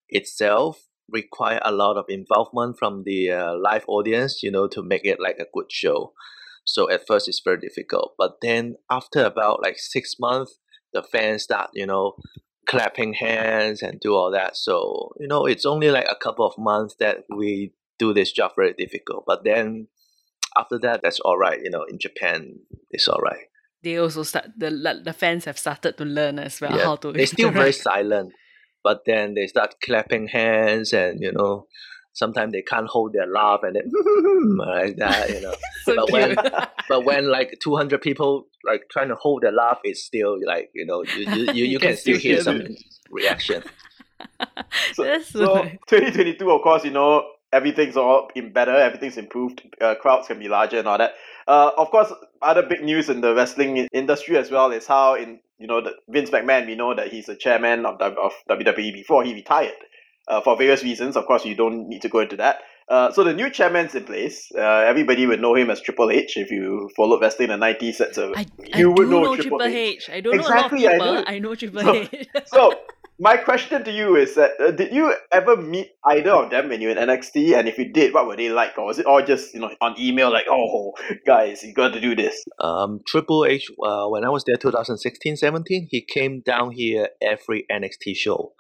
[0.09, 4.43] itself require a lot of involvement from the uh, live audience.
[4.43, 6.15] You know, to make it like a good show.
[6.65, 8.15] So at first, it's very difficult.
[8.17, 10.59] But then after about like six months,
[10.95, 12.15] the fans start you know
[12.67, 14.57] clapping hands and do all that.
[14.57, 18.53] So you know, it's only like a couple of months that we do this job
[18.57, 19.25] very difficult.
[19.27, 19.89] But then
[20.57, 21.61] after that, that's all right.
[21.63, 22.59] You know, in Japan,
[22.91, 23.47] it's all right.
[23.83, 24.71] They also start the
[25.05, 27.13] the fans have started to learn as well yeah, how to.
[27.13, 28.33] They're still very silent,
[28.85, 31.67] but then they start clapping hands and you know.
[32.15, 33.91] Sometimes they can't hold their laugh and then
[34.59, 35.55] like that, you know.
[35.85, 36.13] so but cute.
[36.13, 36.37] when
[36.87, 40.69] but when like two hundred people like trying to hold their laugh, it's still like
[40.75, 42.67] you know you you, you, you can, can, still hear some
[43.11, 43.63] reaction.
[44.93, 50.27] so, so 2022, of course, you know everything's all in better, everything's improved, uh, crowds
[50.27, 51.13] can be larger and all that.
[51.47, 55.41] Uh, of course, other big news in the wrestling industry as well is how in
[55.59, 59.25] you know the Vince McMahon, we know that he's the chairman of of WWE before
[59.25, 59.75] he retired.
[60.29, 62.61] Uh, for various reasons, of course, you don't need to go into that.
[62.89, 64.51] Uh, so the new chairman's in place.
[64.57, 66.37] Uh, everybody would know him as Triple H.
[66.37, 69.37] If you followed wrestling in the nineties, that's a I, you I would know, know
[69.37, 69.75] Triple H.
[69.75, 70.11] H.
[70.11, 71.09] I don't exactly, know a lot of people.
[71.09, 72.29] I know, I know Triple so, H.
[72.47, 72.81] so
[73.19, 76.81] my question to you is that uh, did you ever meet either of them when
[76.81, 77.57] you were in NXT?
[77.59, 78.77] And if you did, what were they like?
[78.79, 80.93] Or was it all just you know on email like, oh
[81.27, 82.43] guys, you got to do this?
[82.59, 87.65] Um, Triple H, uh, when I was there 2016, 17, he came down here every
[87.71, 88.53] NXT show.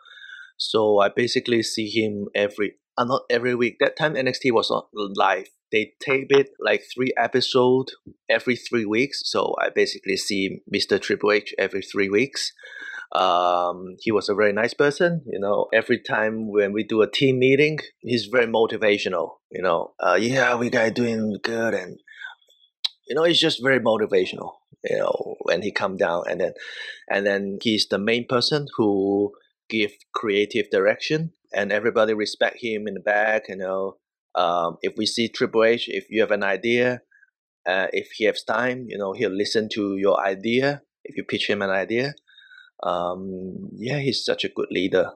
[0.58, 3.76] So I basically see him every, uh, not every week.
[3.80, 5.48] That time NXT was not live.
[5.72, 7.96] They tape it like three episodes
[8.28, 9.22] every three weeks.
[9.24, 11.00] So I basically see Mr.
[11.00, 12.52] Triple H every three weeks.
[13.14, 15.22] Um, he was a very nice person.
[15.27, 19.37] You know, every time when we do a team meeting, he's very motivational.
[19.51, 21.98] You know, uh, yeah, we guys doing good, and
[23.07, 24.53] you know, he's just very motivational.
[24.85, 26.53] You know, when he come down, and then,
[27.09, 29.33] and then he's the main person who
[29.68, 33.48] give creative direction, and everybody respect him in the back.
[33.48, 33.96] You know,
[34.35, 37.03] um, if we see Triple H, if you have an idea,
[37.66, 40.83] uh, if he has time, you know, he'll listen to your idea.
[41.05, 42.14] If you pitch him an idea,
[42.82, 45.12] Um, yeah, he's such a good leader.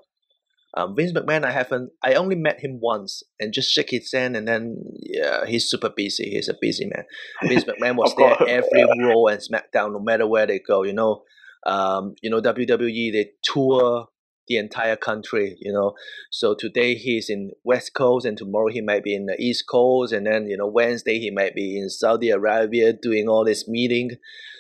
[0.76, 1.90] Um, Vince McMahon, I haven't.
[2.02, 5.88] I only met him once and just shake his hand, and then yeah, he's super
[5.88, 6.30] busy.
[6.30, 7.04] He's a busy man.
[7.42, 10.82] Vince McMahon was there every Raw and SmackDown, no matter where they go.
[10.84, 11.22] You know,
[11.64, 14.08] um, you know WWE they tour
[14.48, 15.56] the entire country.
[15.60, 15.94] You know,
[16.30, 20.12] so today he's in West Coast, and tomorrow he might be in the East Coast,
[20.12, 24.10] and then you know Wednesday he might be in Saudi Arabia doing all this meeting.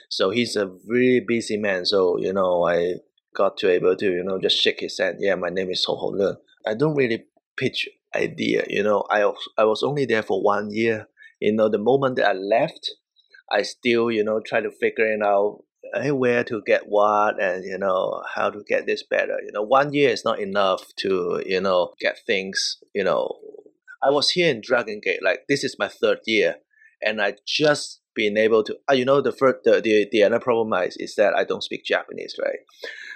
[0.08, 1.84] So he's a really busy man.
[1.84, 2.94] So you know, I
[3.34, 5.18] got to able to you know just shake his hand.
[5.20, 6.36] Yeah, my name is Ho Ho.
[6.66, 7.24] I don't really
[7.56, 8.64] pitch idea.
[8.68, 11.08] You know, I I was only there for one year.
[11.40, 12.90] You know, the moment that I left,
[13.50, 15.62] I still you know try to figure it out
[15.94, 19.38] hey, where to get what and you know how to get this better.
[19.44, 22.78] You know, one year is not enough to you know get things.
[22.94, 23.36] You know,
[24.02, 26.56] I was here in Dragon Gate like this is my third year,
[27.02, 28.76] and I just been able to.
[28.90, 31.62] Uh, you know, the first the the, the other problem is, is that I don't
[31.62, 32.58] speak Japanese, right?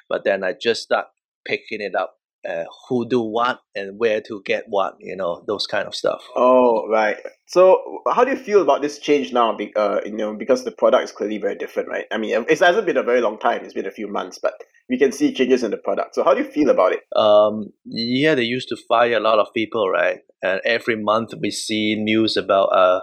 [0.09, 1.07] But then I just start
[1.45, 2.17] picking it up.
[2.49, 6.23] Uh, who do what and where to get what, you know, those kind of stuff.
[6.35, 7.19] Oh, right.
[7.45, 9.59] So, how do you feel about this change now?
[9.77, 12.07] Uh, you know, because the product is clearly very different, right?
[12.11, 14.55] I mean, it hasn't been a very long time; it's been a few months, but
[14.89, 16.15] we can see changes in the product.
[16.15, 17.01] So, how do you feel about it?
[17.15, 20.21] Um, yeah, they used to fire a lot of people, right?
[20.43, 23.01] And every month we see news about uh,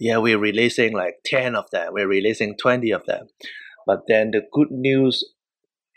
[0.00, 3.26] yeah, we're releasing like ten of them, we're releasing twenty of them.
[3.86, 5.24] But then the good news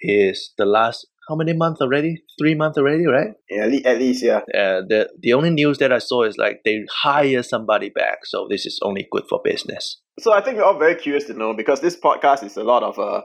[0.02, 2.24] is the last how many months already?
[2.40, 3.30] Three months already, right?
[3.50, 4.40] Yeah, at least, yeah.
[4.54, 8.48] Uh, the the only news that I saw is like they hire somebody back, so
[8.50, 10.02] this is only good for business.
[10.20, 12.84] So I think we're all very curious to know because this podcast is a lot
[12.84, 13.22] of uh,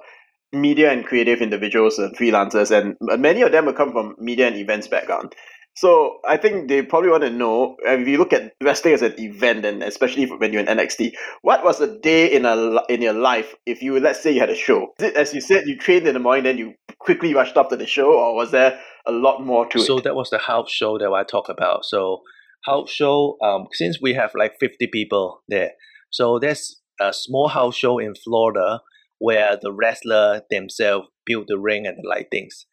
[0.52, 4.56] media and creative individuals and freelancers, and many of them will come from media and
[4.56, 5.34] events background.
[5.76, 9.14] So I think they probably want to know if you look at wrestling as an
[9.18, 11.12] event, and especially when you're in NXT,
[11.42, 14.48] what was a day in a in your life if you let's say you had
[14.48, 14.94] a show?
[14.98, 17.68] Is it as you said you trained in the morning, then you quickly rushed off
[17.68, 19.86] to the show, or was there a lot more to so it?
[19.86, 21.84] So that was the house show that I talk about.
[21.84, 22.22] So
[22.64, 25.72] house show, um, since we have like fifty people there,
[26.10, 28.80] so there's a small house show in Florida
[29.18, 32.64] where the wrestler themselves build the ring and the lightings.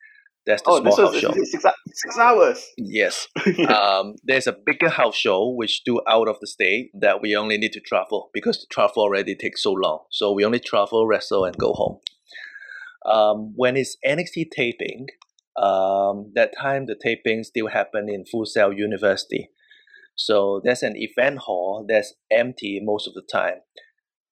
[0.45, 1.43] That's the oh, small this house show.
[1.43, 2.67] Six, six hours.
[2.77, 3.27] Yes.
[3.69, 7.57] um, there's a bigger house show which do out of the state that we only
[7.57, 9.99] need to travel because the travel already takes so long.
[10.11, 11.99] So we only travel, wrestle, and go home.
[13.05, 15.07] Um, when it's NXT taping,
[15.55, 19.49] um, that time the taping still happen in Full Sail University.
[20.15, 23.59] So there's an event hall that's empty most of the time.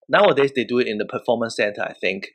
[0.10, 2.32] Nowadays they do it in the performance center, I think.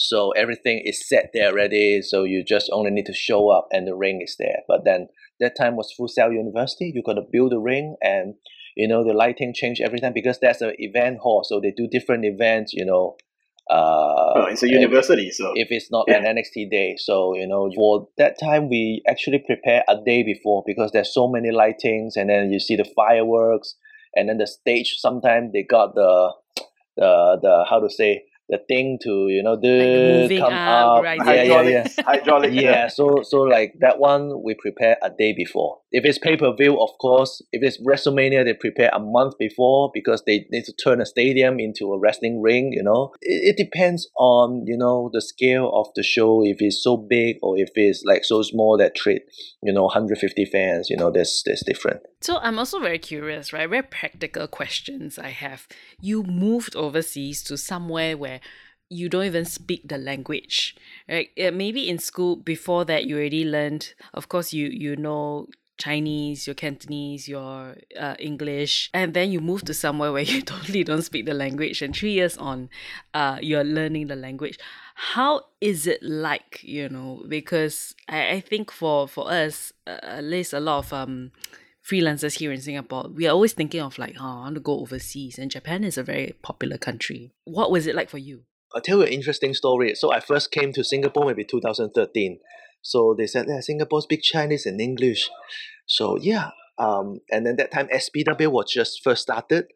[0.00, 2.02] So everything is set there already.
[2.02, 4.60] So you just only need to show up and the ring is there.
[4.68, 5.08] But then
[5.40, 6.92] that time was Full Sail University.
[6.94, 8.34] You got to build the ring and
[8.76, 11.42] you know the lighting change every time because that's an event hall.
[11.44, 12.72] So they do different events.
[12.72, 13.16] You know.
[13.70, 16.16] Uh, oh, it's a university, so if it's not yeah.
[16.16, 20.62] an NXT day, so you know for that time we actually prepare a day before
[20.66, 23.74] because there's so many lightings, and then you see the fireworks,
[24.14, 24.96] and then the stage.
[24.98, 26.32] Sometimes they got the
[26.96, 31.02] the the how to say the thing to you know do like come up, up.
[31.02, 31.20] Right.
[31.24, 31.88] Yeah, yeah, yeah.
[32.04, 32.52] Hydraulic.
[32.52, 35.80] yeah, so so like that one we prepare a day before.
[35.90, 37.42] If it's pay per view, of course.
[37.52, 41.58] If it's WrestleMania, they prepare a month before because they need to turn a stadium
[41.58, 42.72] into a wrestling ring.
[42.72, 46.44] You know, it, it depends on you know the scale of the show.
[46.44, 49.22] If it's so big or if it's like so small that treat
[49.62, 50.90] you know 150 fans.
[50.90, 52.00] You know, there's there's different.
[52.20, 53.68] So I'm also very curious, right?
[53.68, 55.66] Very practical questions I have.
[56.00, 58.40] You moved overseas to somewhere where
[58.90, 60.74] you don't even speak the language,
[61.08, 61.28] right?
[61.38, 63.92] Uh, maybe in school before that you already learned.
[64.14, 69.64] Of course, you you know Chinese, your Cantonese, your uh, English, and then you move
[69.64, 72.68] to somewhere where you totally don't speak the language, and three years on,
[73.14, 74.58] uh, you're learning the language.
[74.94, 77.24] How is it like, you know?
[77.28, 81.32] Because I, I think for for us, uh, at least a lot of um
[81.88, 84.80] freelancers here in Singapore, we are always thinking of like, oh, I want to go
[84.80, 87.30] overseas, and Japan is a very popular country.
[87.44, 88.42] What was it like for you?
[88.74, 89.94] I'll tell you an interesting story.
[89.94, 92.38] So I first came to Singapore maybe 2013.
[92.82, 95.28] So they said, yeah, Singapore speak Chinese and English.
[95.86, 99.66] So yeah, um, and then that time SPW was just first started.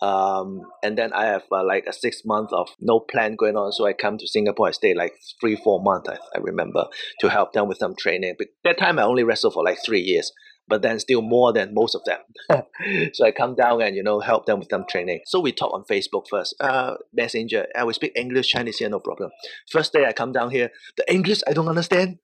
[0.00, 3.70] Um, and then I have uh, like a six month of no plan going on.
[3.70, 4.68] So I come to Singapore.
[4.68, 6.08] I stay like three, four months.
[6.08, 6.86] I, I remember
[7.20, 8.34] to help them with some training.
[8.36, 10.32] But that time I only wrestled for like three years
[10.68, 12.18] but then still more than most of them.
[13.12, 15.20] so I come down and you know help them with some training.
[15.26, 16.54] So we talk on Facebook first.
[16.60, 17.66] Uh, messenger.
[17.76, 19.30] I will speak English, Chinese here, no problem.
[19.70, 22.18] First day I come down here, the English I don't understand.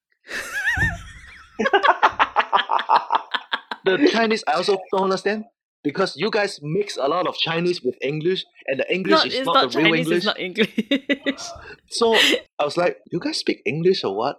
[3.84, 5.44] The Chinese I also don't understand
[5.82, 9.46] because you guys mix a lot of Chinese with English, and the English not, is
[9.46, 10.16] not, not, the real English.
[10.16, 10.70] It's not English.
[11.90, 12.14] so
[12.58, 14.36] I was like, you guys speak English or what?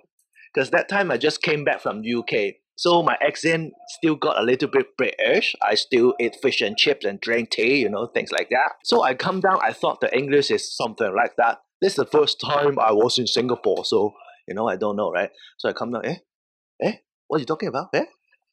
[0.53, 2.55] because that time I just came back from UK.
[2.75, 5.55] So my accent still got a little bit British.
[5.61, 8.73] I still eat fish and chips and drink tea, you know, things like that.
[8.83, 11.59] So I come down, I thought the English is something like that.
[11.81, 14.13] This is the first time I was in Singapore, so
[14.48, 15.30] you know I don't know, right?
[15.58, 16.16] So I come down, eh?
[16.82, 16.92] Eh?
[17.26, 17.88] What are you talking about?
[17.94, 18.04] Eh?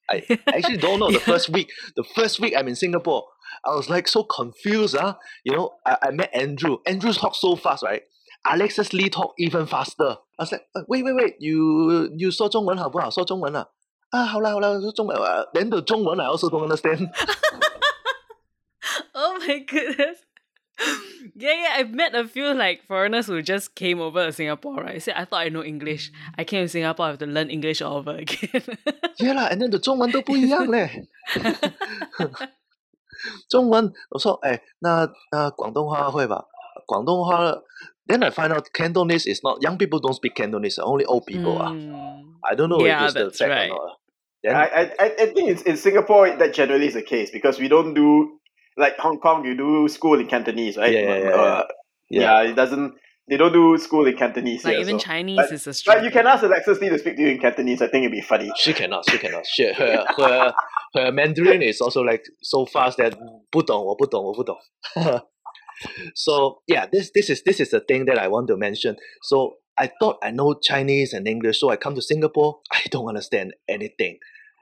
[0.10, 1.72] I actually don't know the first week.
[1.96, 3.24] The first week I'm in Singapore,
[3.64, 4.96] I was like so confused.
[4.98, 5.16] Huh?
[5.46, 6.78] You know, I, I met Andrew.
[6.86, 8.04] Andrew talks so fast, right?
[8.46, 10.18] Alexis Lee talk even faster.
[10.38, 13.10] I was like, uh, wait, wait, wait, you you 说中文好不好？
[13.10, 13.68] 说中文啊。
[14.10, 15.46] 啊，好啦好啦，说中文啊。
[15.54, 17.10] Then the 中文 I also don't understand.
[19.14, 20.18] oh my goodness.
[21.36, 25.02] Yeah, yeah, I've met a few like foreigners who just came over to Singapore, right?
[25.02, 26.12] Said I thought I know English.
[26.38, 28.64] I came to Singapore, I have to learn English all over again.
[29.20, 31.08] yeah 啦，and then the 中文都不一样嘞。
[33.50, 36.46] 中文我说哎，那那广东话会吧？
[36.88, 37.54] 广东话
[38.08, 41.58] then I find out Cantonese is not young people don't speak Cantonese, only old people.
[41.60, 42.34] Mm.
[42.42, 43.70] I don't know Yeah, if it's the that's fact right.
[43.72, 43.98] or not.
[44.44, 47.60] Then, I, I, I I think it's in Singapore that generally is the case because
[47.60, 48.40] we don't do
[48.78, 49.46] like Hong Kong.
[49.46, 50.92] You do school in Cantonese, right?
[50.94, 51.64] Yeah, yeah, yeah, Uh,
[52.10, 52.22] yeah.
[52.44, 52.50] yeah.
[52.52, 52.94] It doesn't.
[53.30, 54.64] They don't do school in Cantonese.
[54.66, 56.04] like here, even so- Chinese but- is a But struggle.
[56.06, 57.82] you can ask Alexis Lee to speak to you in Cantonese.
[57.82, 58.52] I think it'd be funny.
[58.58, 59.46] she cannot, she cannot.
[59.46, 60.54] She, her, her,
[60.96, 63.16] her Mandarin is also like so fast that
[63.52, 64.58] 不懂,我不懂,我不懂.
[66.16, 68.96] so yeah, this this is this is the thing that I want to mention.
[69.24, 73.08] So I thought I know Chinese and English, so I come to Singapore, I don't
[73.08, 74.18] understand anything.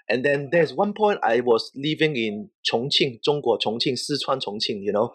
[0.09, 4.93] And then there's one point I was living in Chongqing, 中国 Chongqing, Sichuan Chongqing, you
[4.93, 5.15] know.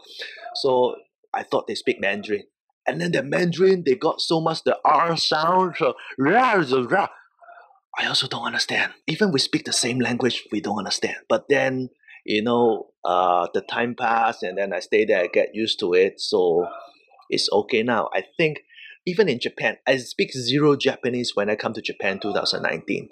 [0.56, 0.96] So
[1.34, 2.44] I thought they speak Mandarin.
[2.88, 5.76] And then the Mandarin, they got so much the R sound.
[5.78, 5.94] So.
[8.00, 8.94] I also don't understand.
[9.08, 11.18] Even we speak the same language, we don't understand.
[11.28, 11.90] But then,
[12.26, 15.94] you know, uh, the time passed and then I stay there, I get used to
[15.94, 16.20] it.
[16.20, 16.68] So
[17.30, 18.10] it's okay now.
[18.14, 18.62] I think
[19.06, 23.10] even in Japan, I speak zero Japanese when I come to Japan 2019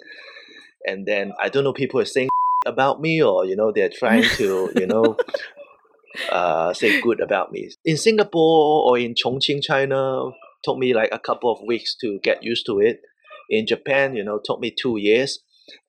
[0.85, 2.29] And then I don't know, people are saying
[2.65, 5.17] about me or, you know, they're trying to, you know,
[6.31, 7.69] uh, say good about me.
[7.85, 10.31] In Singapore or in Chongqing, China,
[10.63, 13.01] took me like a couple of weeks to get used to it.
[13.49, 15.39] In Japan, you know, took me two years.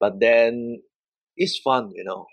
[0.00, 0.82] But then
[1.36, 2.26] it's fun, you know.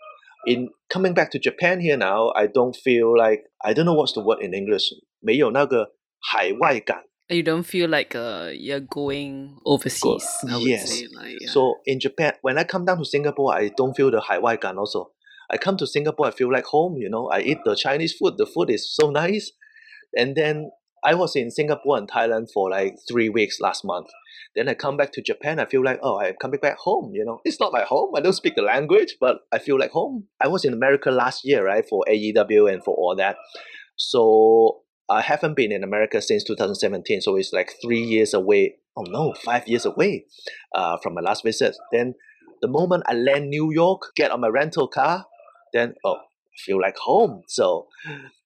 [0.46, 4.14] In coming back to Japan here now, I don't feel like I don't know what's
[4.14, 4.90] the word in English.
[5.24, 7.04] 没有那个海外感.
[7.29, 10.27] you don't feel like uh, you're going overseas.
[10.49, 10.91] Go, yes.
[10.91, 11.51] Say, like, yeah.
[11.51, 14.79] So in Japan, when I come down to Singapore, I don't feel the Hawaii gun
[14.79, 15.11] also.
[15.51, 16.97] I come to Singapore, I feel like home.
[16.97, 18.37] You know, I eat the Chinese food.
[18.37, 19.53] The food is so nice.
[20.17, 20.71] And then
[21.05, 24.09] I was in Singapore and Thailand for like three weeks last month.
[24.55, 25.59] Then I come back to Japan.
[25.59, 27.13] I feel like oh, I'm coming back home.
[27.13, 28.13] You know, it's not my home.
[28.17, 30.29] I don't speak the language, but I feel like home.
[30.41, 33.37] I was in America last year, right, for AEW and for all that.
[33.97, 37.22] So I haven't been in America since 2017.
[37.22, 38.76] So it's like three years away.
[38.96, 40.26] Oh no, five years away
[40.76, 41.76] uh, from my last visit.
[41.92, 42.16] Then
[42.62, 45.26] the moment I land New York, get on my rental car,
[45.74, 47.42] then oh, I feel like home.
[47.48, 47.88] So,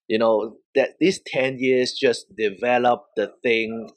[0.08, 3.89] you know, that these 10 years just develop the thing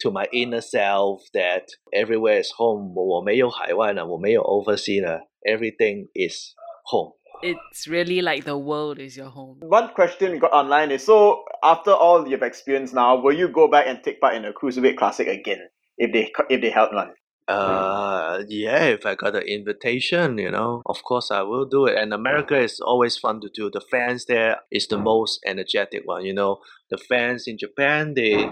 [0.00, 2.92] to my inner self that everywhere is home.
[2.94, 6.54] 我没有海外呢，我没有 overseas 呢 Everything is
[6.90, 7.12] home.
[7.41, 9.57] it's really like the world is your home.
[9.61, 13.67] One question we got online is so after all you've experienced now, will you go
[13.67, 15.67] back and take part in a cruiserweight classic again
[15.97, 17.11] if they if they held one?
[17.47, 21.97] Uh, yeah, if I got an invitation, you know, of course I will do it.
[21.97, 23.71] And America is always fun to do.
[23.71, 26.59] The fans there is the most energetic one, you know.
[26.89, 28.49] The fans in Japan, they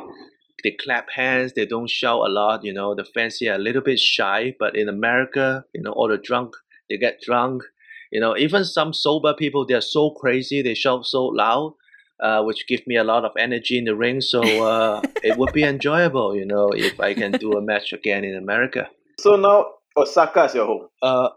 [0.63, 2.95] they clap hands, they don't shout a lot, you know.
[2.95, 6.17] The fans here are a little bit shy, but in America, you know, all the
[6.17, 6.55] drunk,
[6.89, 7.63] they get drunk.
[8.11, 11.75] You know, even some sober people, they're so crazy, they shout so loud.
[12.17, 15.51] Uh, which give me a lot of energy in the ring, so uh, it would
[15.51, 18.87] be enjoyable, you know, if I can do a match again in America.
[19.19, 19.65] So now
[19.97, 20.87] Osaka is your home.
[21.01, 21.29] Uh,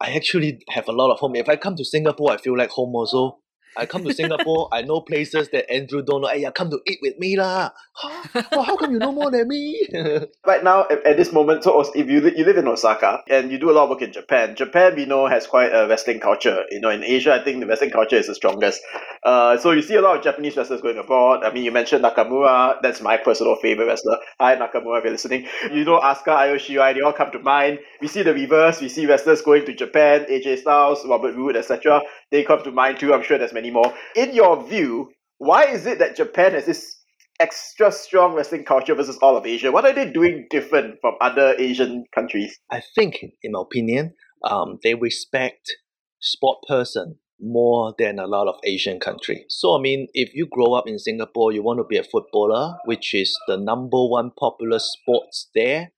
[0.00, 1.36] I actually have a lot of home.
[1.36, 3.38] If I come to Singapore, I feel like home also.
[3.76, 6.28] I come to Singapore, I know places that Andrew don't know.
[6.28, 7.70] Hey, come to eat with me lah.
[7.92, 8.42] Huh?
[8.52, 9.88] Well, how come you know more than me?
[10.46, 13.58] Right now, at, at this moment, so if you you live in Osaka and you
[13.58, 16.64] do a lot of work in Japan, Japan we know has quite a wrestling culture.
[16.70, 18.80] You know, in Asia, I think the wrestling culture is the strongest.
[19.24, 21.44] Uh, so you see a lot of Japanese wrestlers going abroad.
[21.44, 22.76] I mean, you mentioned Nakamura.
[22.82, 24.18] That's my personal favorite wrestler.
[24.40, 25.46] Hi Nakamura, if you're listening.
[25.72, 26.94] You know Asuka, Ayoshi?
[26.94, 27.80] They all come to mind.
[28.00, 28.80] We see the reverse.
[28.80, 32.02] We see wrestlers going to Japan, AJ Styles, Robert Roode, etc.
[32.30, 33.14] They come to mind too.
[33.14, 33.92] I'm sure there's many more.
[34.14, 36.96] In your view, why is it that Japan has this
[37.38, 39.70] extra strong wrestling culture versus all of Asia?
[39.70, 42.58] What are they doing different from other Asian countries?
[42.70, 44.14] I think, in my opinion,
[44.44, 45.76] um, they respect
[46.20, 49.44] sport person more than a lot of Asian countries.
[49.48, 52.76] So I mean, if you grow up in Singapore, you want to be a footballer,
[52.86, 55.92] which is the number one popular sports there.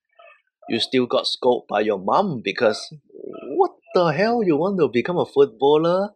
[0.69, 2.93] you still got scolded by your mom because
[3.57, 6.09] what the hell you want to become a footballer?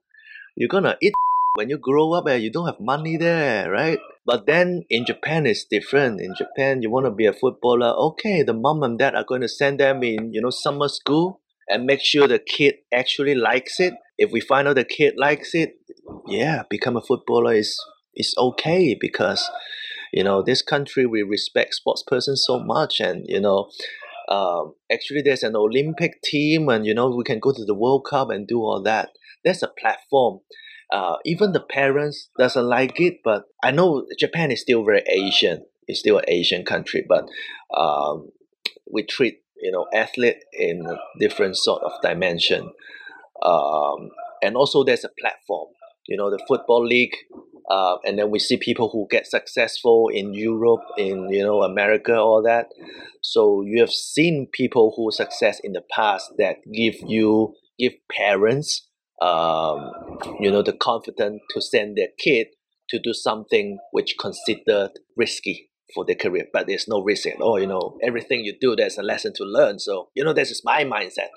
[0.55, 1.13] You're gonna eat
[1.55, 3.99] when you grow up and you don't have money there, right?
[4.25, 6.21] But then in Japan it's different.
[6.21, 9.41] In Japan you want to be a footballer, okay, the mom and dad are going
[9.41, 13.79] to send them in, you know, summer school and make sure the kid actually likes
[13.79, 13.93] it.
[14.17, 15.75] If we find out the kid likes it,
[16.27, 17.79] yeah, become a footballer is
[18.15, 19.49] is okay because
[20.11, 23.69] you know this country we respect sports persons so much and you know
[24.29, 28.05] um, actually there's an olympic team and you know we can go to the world
[28.07, 29.09] cup and do all that
[29.43, 30.39] there's a platform.
[30.91, 35.65] Uh, even the parents doesn't like it but i know japan is still very asian.
[35.87, 37.25] It's still an asian country but
[37.75, 38.29] um,
[38.91, 42.69] we treat you know athlete in a different sort of dimension.
[43.41, 44.09] Um,
[44.41, 45.69] and also there's a platform.
[46.07, 47.15] You know the football league
[47.69, 52.15] uh, and then we see people who get successful in Europe, in you know America,
[52.15, 52.67] all that.
[53.21, 58.87] So you have seen people who success in the past that give you give parents,
[59.23, 59.91] um,
[60.39, 62.47] you know, the confidence to send their kid
[62.89, 67.59] to do something which considered risky for their career, but there's no risk at all.
[67.59, 69.79] You know, everything you do, there's a lesson to learn.
[69.79, 71.29] So you know, this is my mindset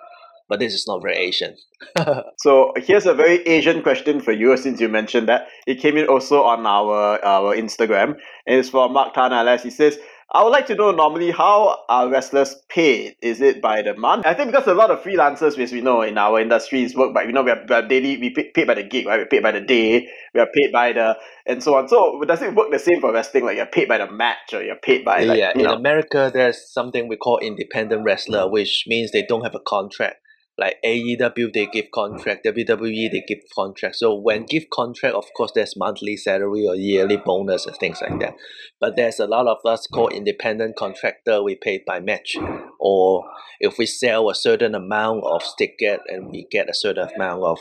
[0.49, 1.57] but this is not very Asian.
[2.39, 5.49] so here's a very Asian question for you, since you mentioned that.
[5.66, 8.16] It came in also on our our Instagram,
[8.47, 9.59] and it's from Mark Tan.
[9.59, 9.99] He says,
[10.33, 13.14] I would like to know normally how are wrestlers paid?
[13.22, 14.27] Is it by the month?
[14.27, 17.22] I think because a lot of freelancers, as we know in our industries, work by
[17.22, 19.20] you know we are, we are daily we pay, paid by the gig, right?
[19.20, 21.16] We paid by the day, we are paid by the
[21.47, 21.89] and so on.
[21.89, 23.45] So does it work the same for wrestling?
[23.45, 25.53] Like you're paid by the match or you're paid by like, yeah.
[25.55, 25.74] in know?
[25.74, 28.51] America, there's something we call independent wrestler, mm.
[28.51, 30.16] which means they don't have a contract
[30.59, 33.96] like AEW they give contract, WWE they give contract.
[33.96, 38.18] So when give contract, of course there's monthly salary or yearly bonus and things like
[38.20, 38.34] that.
[38.80, 41.42] But there's a lot of us called independent contractor.
[41.42, 42.36] We pay by match,
[42.80, 43.24] or
[43.61, 47.59] if we sell a certain amount of ticket and we get a certain amount of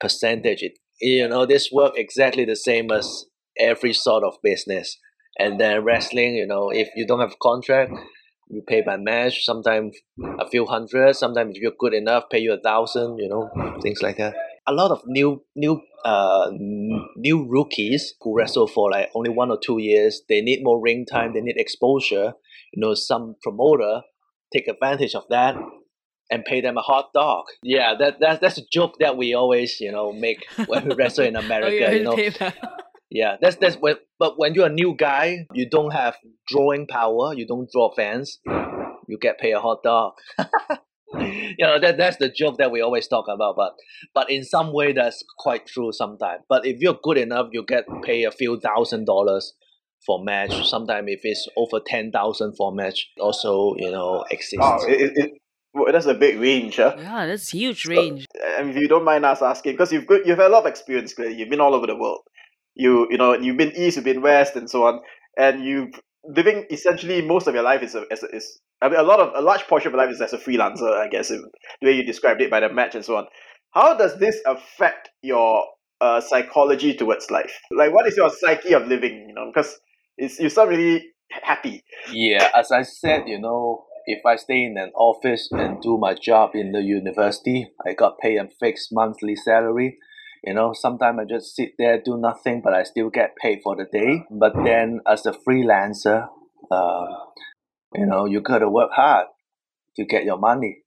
[0.00, 0.62] percentage.
[0.62, 3.26] It you know this work exactly the same as
[3.58, 4.98] every sort of business.
[5.38, 7.92] And then wrestling, you know, if you don't have contract,
[8.52, 9.96] you pay by match, sometimes
[10.38, 13.50] a few hundred, sometimes if you're good enough, pay you a thousand, you know,
[13.80, 14.34] things like that.
[14.66, 16.50] A lot of new new uh
[17.16, 21.06] new rookies who wrestle for like only one or two years, they need more ring
[21.10, 22.34] time, they need exposure.
[22.74, 24.02] You know, some promoter
[24.52, 25.56] take advantage of that
[26.30, 27.44] and pay them a hot dog.
[27.62, 31.24] Yeah, that, that that's a joke that we always, you know, make when we wrestle
[31.24, 31.88] in America.
[31.88, 32.16] oh, you know,
[33.12, 33.96] yeah, that's that's when.
[34.18, 36.16] But when you're a new guy, you don't have
[36.48, 37.34] drawing power.
[37.34, 38.38] You don't draw fans.
[39.06, 40.12] You get paid a hot dog.
[41.18, 43.54] you know that that's the joke that we always talk about.
[43.56, 43.74] But
[44.14, 46.42] but in some way, that's quite true sometimes.
[46.48, 49.52] But if you're good enough, you get paid a few thousand dollars
[50.06, 50.66] for match.
[50.66, 54.56] Sometimes if it's over ten thousand for match, also you know exists.
[54.62, 55.32] Oh, it, it,
[55.74, 56.94] well, that's a big range, huh?
[56.98, 58.26] Yeah, that's huge range.
[58.34, 60.50] So, I mean, if you don't mind us asking, because you've got, you've had a
[60.50, 61.14] lot of experience.
[61.14, 62.20] Clearly, you've been all over the world
[62.74, 65.00] you you know you've been east, you've been west, and so on,
[65.36, 65.94] and you've
[66.24, 69.20] living essentially most of your life is a, is, a, is I mean, a lot
[69.20, 71.40] of a large portion of your life is as a freelancer, I guess, if,
[71.80, 73.26] the way you described it by the match and so on.
[73.72, 75.64] How does this affect your
[76.00, 77.58] uh, psychology towards life?
[77.70, 79.26] Like, what is your psyche of living?
[79.28, 79.78] You know, because
[80.18, 81.04] it's you sound really
[81.42, 81.82] happy.
[82.10, 86.14] Yeah, as I said, you know, if I stay in an office and do my
[86.14, 89.98] job in the university, I got paid a fixed monthly salary.
[90.44, 93.76] You know, sometimes I just sit there, do nothing, but I still get paid for
[93.76, 94.24] the day.
[94.30, 96.28] But then as a freelancer,
[96.70, 97.06] uh,
[97.94, 99.26] you know, you gotta work hard
[99.96, 100.78] to get your money.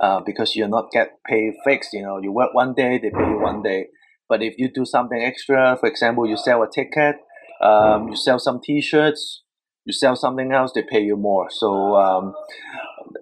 [0.00, 3.28] Uh, because you're not get paid fixed, you know, you work one day, they pay
[3.28, 3.84] you one day.
[4.30, 7.16] But if you do something extra, for example, you sell a ticket,
[7.60, 9.42] um, you sell some T-shirts,
[9.84, 11.48] you sell something else, they pay you more.
[11.50, 12.34] So um,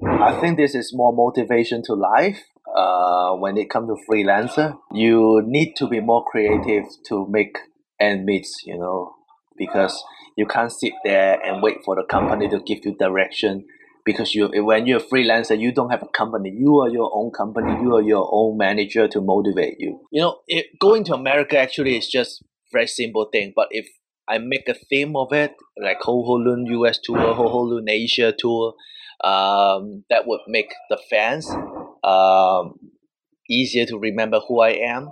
[0.04, 2.44] I think this is more motivation to life
[2.78, 7.58] uh, when it comes to freelancer, you need to be more creative to make
[8.00, 9.14] end meets, you know,
[9.56, 10.04] because
[10.36, 13.64] you can't sit there and wait for the company to give you direction.
[14.04, 16.54] Because you, when you're a freelancer, you don't have a company.
[16.56, 17.72] You are your own company.
[17.82, 20.00] You are your own manager to motivate you.
[20.12, 23.52] You know, it, going to America actually is just very simple thing.
[23.56, 23.88] But if
[24.28, 27.88] I make a theme of it, like Ho Ho Lun US tour, Ho Ho Lun
[27.88, 28.74] Asia tour,
[29.24, 31.50] um, that would make the fans
[32.04, 32.78] um,
[33.48, 35.10] easier to remember who I am.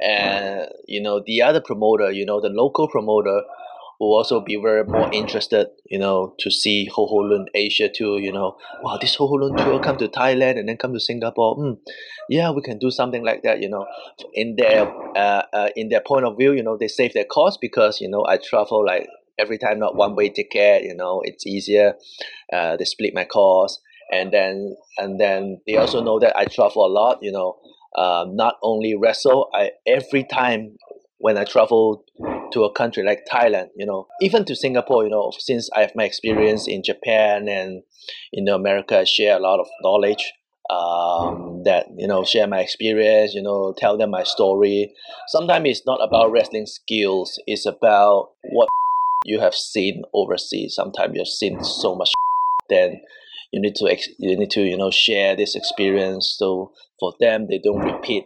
[0.00, 3.42] And you know, the other promoter, you know, the local promoter
[3.98, 8.18] will also be very more interested, you know, to see Ho Ho Lun Asia too.
[8.18, 11.00] You know, wow, this Ho Ho Lun tour come to Thailand and then come to
[11.00, 11.56] Singapore.
[11.56, 11.78] Mm,
[12.28, 13.60] yeah, we can do something like that.
[13.60, 13.86] You know,
[14.34, 17.58] in their uh, uh, in their point of view, you know, they save their cost
[17.60, 19.08] because you know I travel like
[19.38, 20.84] every time not one way ticket.
[20.84, 21.94] You know, it's easier.
[22.52, 23.80] Uh, they split my cost
[24.10, 27.18] and then and then they also know that I travel a lot.
[27.22, 27.56] You know,
[27.96, 30.76] uh, not only wrestle, I every time
[31.18, 32.04] when I travel
[32.52, 35.92] to a country like Thailand, you know, even to Singapore, you know, since I have
[35.94, 37.82] my experience in Japan and
[38.32, 40.32] in America, I share a lot of knowledge.
[40.70, 43.32] Um, that you know, share my experience.
[43.32, 44.92] You know, tell them my story.
[45.28, 47.40] Sometimes it's not about wrestling skills.
[47.46, 48.68] It's about what
[49.24, 50.74] you have seen overseas.
[50.74, 52.12] Sometimes you've seen so much.
[52.68, 53.00] Then
[53.50, 56.34] you need to ex- you need to you know share this experience.
[56.38, 58.24] So for them they don't repeat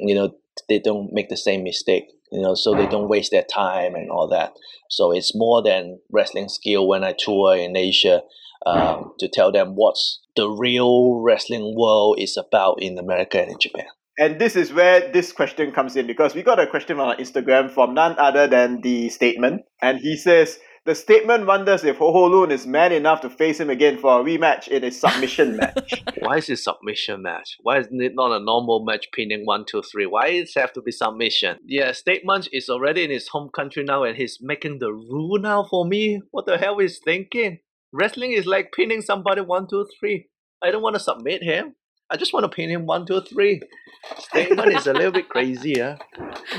[0.00, 0.34] you know
[0.68, 4.10] they don't make the same mistake you know so they don't waste their time and
[4.10, 4.52] all that.
[4.90, 8.22] So it's more than wrestling skill when i tour in asia
[8.66, 13.58] um, to tell them what's the real wrestling world is about in america and in
[13.58, 13.86] japan.
[14.18, 17.16] And this is where this question comes in because we got a question on our
[17.16, 19.62] Instagram from none other than the statement.
[19.80, 20.58] And he says,
[20.88, 24.20] the statement wonders if Ho Ho Lun is man enough to face him again for
[24.20, 26.02] a rematch in a submission match.
[26.20, 27.58] Why is it submission match?
[27.60, 30.06] Why isn't it not a normal match pinning one, two, three?
[30.06, 31.58] Why does it have to be submission?
[31.62, 35.66] Yeah, Statement is already in his home country now and he's making the rule now
[35.68, 36.22] for me.
[36.30, 37.58] What the hell is thinking?
[37.92, 40.30] Wrestling is like pinning somebody one, two, three.
[40.62, 41.74] I don't want to submit him.
[42.08, 43.60] I just want to pin him one, two, three.
[44.18, 45.98] Statement is a little bit crazy, huh?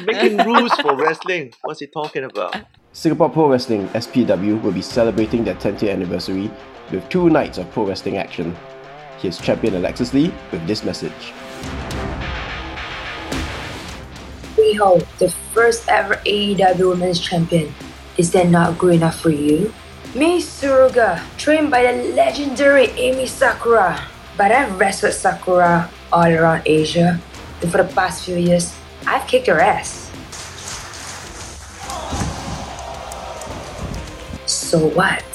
[0.06, 1.52] Making rules for wrestling.
[1.64, 2.56] What's he talking about?
[3.00, 6.52] Singapore Pro Wrestling SPW will be celebrating their 10th anniversary
[6.92, 8.54] with two nights of pro wrestling action.
[9.20, 11.32] Here's champion Alexis Lee with this message.
[14.60, 17.74] Riho, the first ever AEW Women's Champion.
[18.18, 19.74] Is that not good enough for you?
[20.14, 23.96] Mei Suruga, trained by the legendary Emi Sakura.
[24.36, 27.18] But I've wrestled Sakura all around Asia,
[27.62, 28.76] and for the past few years,
[29.08, 30.09] I've kicked her ass.
[34.70, 35.26] So what?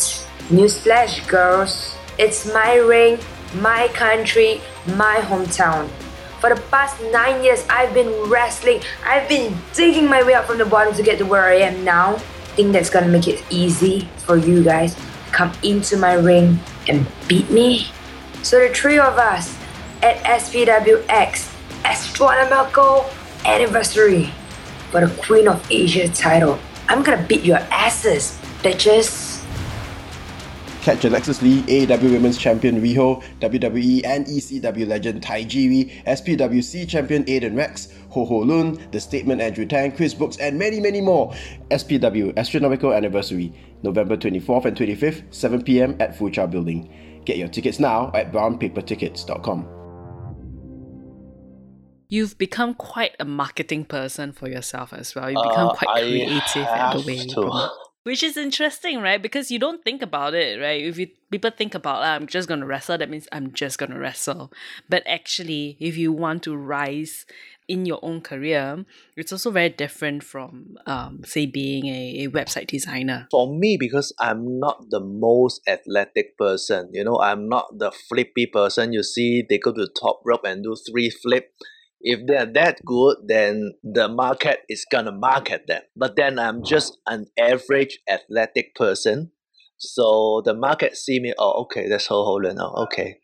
[0.47, 1.97] Newsflash, girls.
[2.19, 3.19] It's my ring,
[3.59, 4.61] my country,
[4.95, 5.91] my hometown.
[6.39, 8.81] For the past nine years, I've been wrestling.
[9.05, 11.83] I've been digging my way up from the bottom to get to where I am
[11.83, 12.19] now.
[12.55, 17.05] Think that's gonna make it easy for you guys to come into my ring and
[17.27, 17.89] beat me?
[18.45, 19.59] So the three of us
[20.01, 21.51] at SPWX
[21.85, 23.11] Astronomical
[23.45, 24.31] Anniversary
[24.93, 26.61] for the Queen of Asia title.
[26.89, 29.33] I'm gonna beat your asses, bitches.
[30.83, 37.57] Catch Alexis Lee, AEW Women's Champion Riho, WWE and ECW legend Tajiri, SPWC Champion Aiden
[37.57, 41.33] Rex, Ho Ho Lun, The Statement Andrew Tang, Chris Brooks, and many, many more.
[41.71, 43.51] SPW Astronomical Anniversary,
[43.83, 47.23] November 24th and 25th, 7 pm at Fucha Building.
[47.25, 49.67] Get your tickets now at brownpapertickets.com.
[52.11, 55.31] You've become quite a marketing person for yourself as well.
[55.31, 57.35] You've become Uh, quite I creative in the way you to.
[57.41, 57.71] promote.
[58.05, 59.21] Which is interesting, right?
[59.21, 60.83] Because you don't think about it, right?
[60.85, 63.99] If you people think about, "Ah, I'm just gonna wrestle, that means I'm just gonna
[63.99, 64.53] wrestle.
[64.89, 67.25] But actually, if you want to rise
[67.67, 68.85] in your own career,
[69.17, 73.27] it's also very different from, um, say, being a, a website designer.
[73.31, 78.45] for me because i'm not the most athletic person you know i'm not the flippy
[78.47, 81.53] person you see they go to the top rope and do three flip
[82.05, 86.99] if they're that good then the market is gonna market them but then i'm just
[87.09, 89.33] an average athletic person
[89.79, 93.19] so the market see me oh okay that's Ho Ho oh okay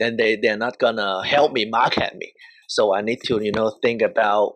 [0.00, 2.32] then they, they're not gonna help me market me
[2.68, 4.54] so i need to you know think about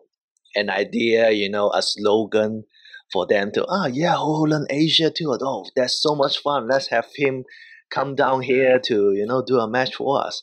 [0.56, 2.64] an idea you know a slogan
[3.12, 5.36] for them to ah yeah Ho Holland Asia too.
[5.40, 6.68] Oh, that's so much fun.
[6.68, 7.44] Let's have him
[7.90, 10.42] come down here to you know do a match for us.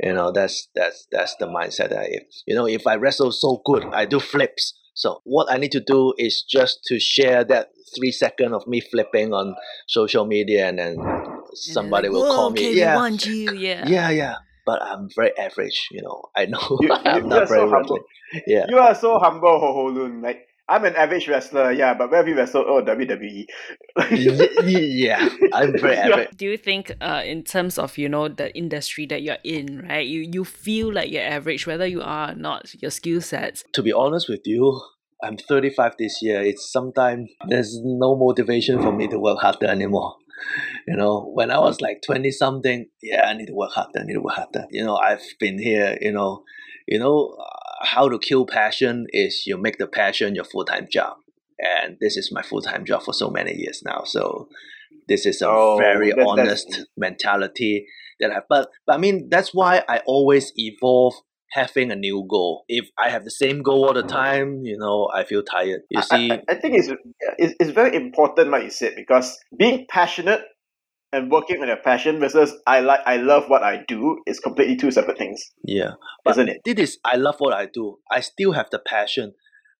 [0.00, 1.90] You know that's that's that's the mindset.
[1.90, 4.74] That if you know if I wrestle so good, I do flips.
[4.94, 8.80] So what I need to do is just to share that three second of me
[8.80, 9.54] flipping on
[9.88, 10.96] social media, and then
[11.54, 12.60] somebody will call me.
[12.60, 13.52] Okay, yeah, want you.
[13.54, 13.86] Yeah.
[13.88, 14.34] yeah, yeah.
[14.66, 15.88] But I'm very average.
[15.90, 17.98] You know, I know You- you- I'm you're not very so humble.
[18.46, 18.66] Yeah.
[18.68, 20.20] You are so humble, Ho Ho Lun.
[20.20, 22.66] Like I'm an average wrestler, yeah, but where have you wrestled?
[22.68, 23.46] Oh, WWE.
[24.66, 26.36] Yeah, I'm very average.
[26.36, 30.06] do you think uh, in terms of you know the industry that you're in right
[30.06, 33.82] you you feel like you're average whether you are or not your skill sets to
[33.82, 34.80] be honest with you,
[35.22, 36.40] I'm 35 this year.
[36.42, 40.16] It's sometimes there's no motivation for me to work harder anymore.
[40.86, 44.04] You know, when I was like 20 something, yeah, I need to work harder, I
[44.04, 44.66] need to work harder.
[44.70, 46.44] You know, I've been here, you know,
[46.86, 50.86] you know, uh, how to kill passion is you make the passion your full time
[50.90, 51.16] job.
[51.58, 54.02] And this is my full time job for so many years now.
[54.04, 54.48] So
[55.08, 57.86] this is a Oh, very that- honest mentality
[58.20, 58.44] that I have.
[58.48, 61.14] But, but I mean, that's why I always evolve
[61.52, 62.64] having a new goal.
[62.68, 65.80] If I have the same goal all the time, you know, I feel tired.
[65.90, 66.88] You see, I, I think it's,
[67.38, 70.42] it's it's very important what you said because being passionate
[71.12, 74.76] and working on your passion versus I like I love what I do is completely
[74.76, 75.92] two separate things, Yeah.
[76.24, 76.60] But isn't it?
[76.64, 77.98] This is I love what I do.
[78.10, 79.34] I still have the passion,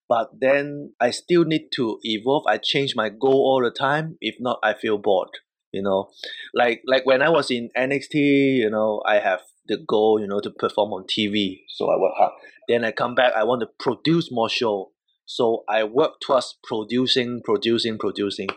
[0.08, 2.44] but then I still need to evolve.
[2.46, 4.16] I change my goal all the time.
[4.20, 5.30] If not, I feel bored.
[5.72, 6.10] You know,
[6.54, 10.40] like like when I was in NXT, you know, I have the goal, you know,
[10.40, 11.60] to perform on TV.
[11.68, 12.32] So I work hard.
[12.68, 13.34] Then I come back.
[13.34, 14.92] I want to produce more show.
[15.26, 18.48] So I work towards producing, producing, producing.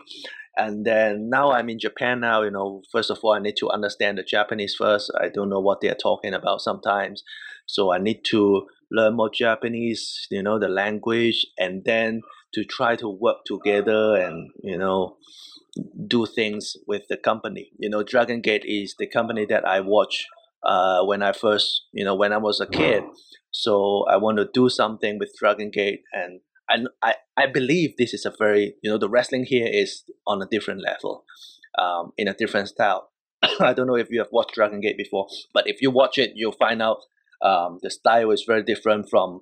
[0.56, 3.70] And then now I'm in Japan now, you know, first of all, I need to
[3.70, 5.10] understand the Japanese first.
[5.18, 7.22] I don't know what they're talking about sometimes.
[7.66, 12.20] So I need to learn more Japanese, you know, the language, and then
[12.52, 15.16] to try to work together and, you know,
[16.06, 17.70] do things with the company.
[17.78, 20.26] You know, Dragon Gate is the company that I watch
[20.62, 23.04] uh, when I first, you know, when I was a kid.
[23.50, 28.14] So I want to do something with Dragon Gate and and I, I believe this
[28.14, 31.24] is a very you know the wrestling here is on a different level
[31.78, 33.10] um, in a different style.
[33.60, 36.32] I don't know if you have watched dragon gate before but if you watch it
[36.34, 36.98] you'll find out
[37.42, 39.40] um, the style is very different from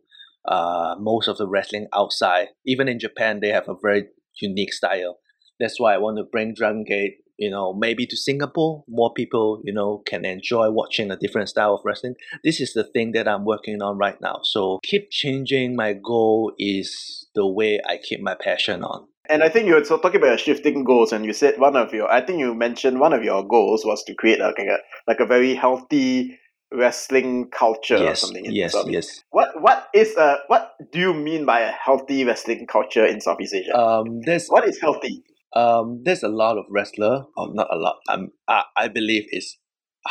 [0.48, 2.48] uh, most of the wrestling outside.
[2.66, 4.06] Even in japan they have a very
[4.40, 5.18] unique style.
[5.58, 9.60] That's why i want to bring dragon gate you know maybe to singapore more people
[9.64, 12.14] you know can enjoy watching a different style of wrestling
[12.44, 16.52] this is the thing that i'm working on right now so keep changing my goal
[16.58, 20.20] is the way i keep my passion on And I think you were so talking
[20.20, 23.22] about shifting goals, and you said one of your, I think you mentioned one of
[23.22, 26.34] your goals was to create like a like a very healthy
[26.72, 28.44] wrestling culture or yes something.
[28.44, 29.22] in yes Southeast.
[29.22, 33.20] yes What what is a what do you mean by a healthy wrestling culture in
[33.20, 33.78] Southeast Asia?
[33.78, 35.22] um there's what is healthy?
[35.54, 39.58] Um there's a lot of wrestler or not a lot um, I, I believe it's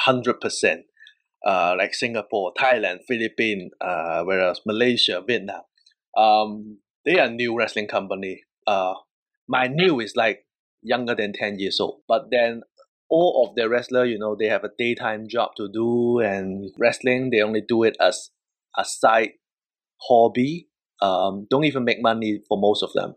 [0.06, 0.82] 100%
[1.46, 5.62] uh like singapore thailand philippines uh whereas malaysia vietnam.
[6.18, 8.44] Um they are new wrestling company.
[8.68, 8.96] Uh
[9.48, 10.46] my new is like
[10.82, 12.62] younger than 10 years old but then
[13.10, 17.30] all of the wrestler you know they have a daytime job to do and wrestling
[17.32, 18.30] they only do it as
[18.78, 19.32] a side
[20.08, 20.68] hobby.
[21.02, 23.16] Um don't even make money for most of them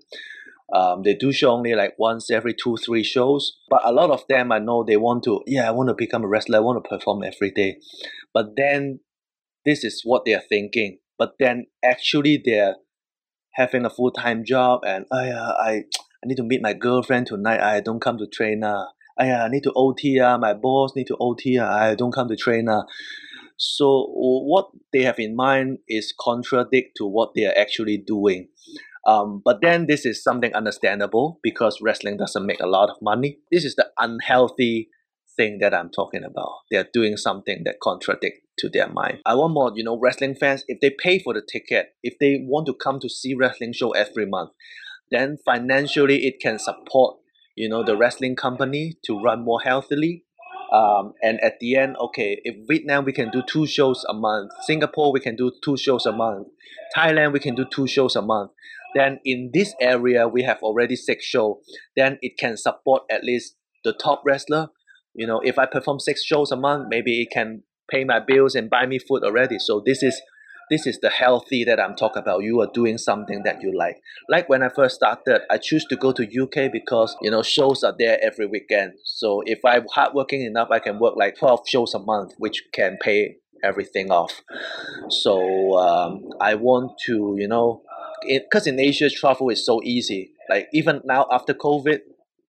[0.73, 4.25] um, they do show only like once every two three shows but a lot of
[4.29, 6.83] them i know they want to yeah i want to become a wrestler i want
[6.83, 7.77] to perform every day.
[8.35, 9.01] But then
[9.65, 10.99] this is what they are thinking.
[11.19, 12.77] But then actually they're
[13.53, 17.61] having a full-time job and oh yeah, I, I need to meet my girlfriend tonight.
[17.61, 20.39] I don't come to train now oh yeah, i need to ot ah.
[20.39, 21.91] my boss need to ot ah.
[21.91, 22.85] i don't come to train now
[23.57, 28.49] so what they have in mind is contradict to what they are actually doing
[29.07, 33.39] um, but then this is something understandable because wrestling doesn't make a lot of money.
[33.51, 34.89] This is the unhealthy
[35.37, 36.51] thing that I'm talking about.
[36.71, 39.19] They're doing something that contradict to their mind.
[39.27, 42.45] I want more, you know, wrestling fans, if they pay for the ticket, if they
[42.47, 44.51] want to come to see wrestling show every month,
[45.11, 47.17] then financially it can support,
[47.57, 50.25] you know, the wrestling company to run more healthily.
[50.73, 54.53] Um, and at the end, okay, if Vietnam we can do two shows a month,
[54.63, 56.49] Singapore we can do two shows a month,
[56.97, 58.53] Thailand we can do two shows a month
[58.95, 61.57] then in this area we have already six shows
[61.97, 64.69] then it can support at least the top wrestler.
[65.15, 68.55] You know if i perform six shows a month maybe it can pay my bills
[68.55, 69.59] and buy me food already.
[69.59, 70.21] So this is
[70.71, 72.43] this is the healthy that i'm talking about.
[72.43, 73.97] You are doing something that you like.
[74.29, 77.83] Like when i first started i choose to go to uk because you know shows
[77.85, 78.93] are there every weekend.
[79.05, 82.97] So if i'm hardworking enough i can work like 12 shows a month which can
[83.03, 84.41] pay everything off.
[85.11, 87.83] So um, i want to you know
[88.27, 90.33] because in Asia travel is so easy.
[90.49, 92.01] Like even now after COVID,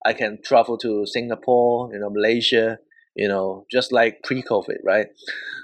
[0.06, 2.80] I can travel to Singapore, you know, Malaysia,
[3.16, 5.08] you know, just like pre-COVID, right?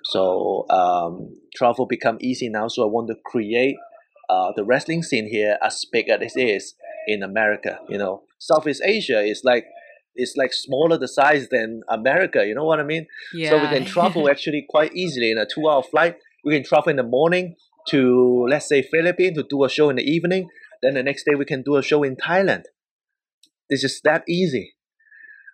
[0.06, 2.68] So um, travel become easy now.
[2.68, 3.76] So I want to create
[4.30, 6.76] uh, the wrestling scene here as big as it is
[7.08, 7.80] in America.
[7.90, 9.66] You know, Southeast Asia is like
[10.16, 12.46] it's like smaller the size than America.
[12.46, 13.08] You know what I mean?
[13.34, 13.52] Yeah.
[13.52, 16.18] So we can travel actually quite easily in a two-hour flight.
[16.46, 17.56] We can travel in the morning
[17.88, 20.50] to let's say Philippines to do a show in the evening.
[20.82, 22.64] Then the next day we can do a show in Thailand.
[23.70, 24.76] This is that easy.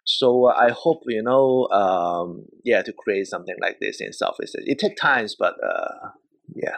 [0.05, 4.55] So uh, I hope you know, um, yeah, to create something like this in Southeast
[4.59, 4.71] Asia.
[4.71, 6.09] It takes times, but uh,
[6.53, 6.75] yeah,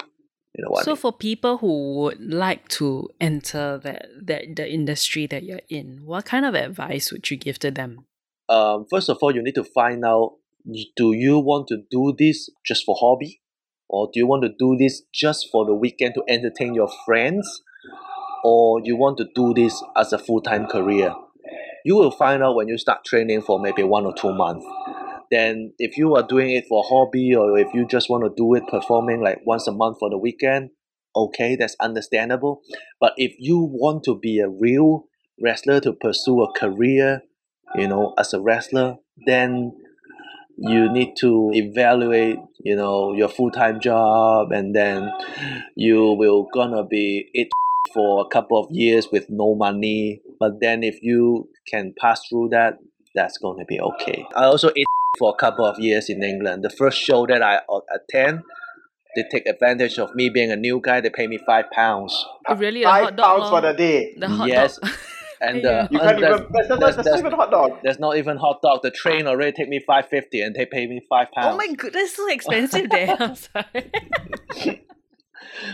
[0.56, 0.82] you know what.
[0.82, 0.98] I So mean.
[0.98, 6.24] for people who would like to enter that, that the industry that you're in, what
[6.24, 8.06] kind of advice would you give to them?
[8.50, 10.36] um, first of all, you need to find out:
[10.96, 13.42] do you want to do this just for hobby,
[13.90, 17.62] or do you want to do this just for the weekend to entertain your friends,
[18.44, 21.14] or you want to do this as a full time career?
[21.86, 24.66] You will find out when you start training for maybe one or two months.
[25.32, 28.54] Then, if you are doing it for hobby, or if you just want to do
[28.56, 30.70] it performing like once a month for the weekend,
[31.16, 32.62] okay, that's understandable.
[33.00, 35.06] But if you want to be a real
[35.42, 37.22] wrestler to pursue a career,
[37.76, 39.74] you know, as a wrestler, then
[40.58, 45.12] you need to evaluate, you know, your full time job, and then
[45.76, 47.50] you will gonna be it
[47.94, 50.22] for a couple of years with no money.
[50.40, 52.80] But then if you can pass through that,
[53.14, 54.26] that's gonna be okay.
[54.36, 54.86] I also ate
[55.18, 56.64] for a couple of years in England.
[56.64, 58.42] The first show that I uh, attend,
[59.16, 61.02] they take advantage of me being a new guy.
[61.02, 62.26] They pay me five pounds.
[62.48, 62.84] Oh, really?
[62.84, 63.62] A Five hot dog pounds lor?
[63.62, 64.14] for the day.
[64.18, 64.92] The hot yes, dog.
[65.42, 66.22] and uh, You can't and even.
[66.22, 67.80] there's- That's, that's, there's- that's not even hot dog.
[67.84, 68.80] there's not even hot dog.
[68.84, 71.54] The train already take me five fifty, and they pay me five pounds.
[71.54, 73.16] oh my goodness, so expensive there.
[73.20, 74.84] I'm sorry.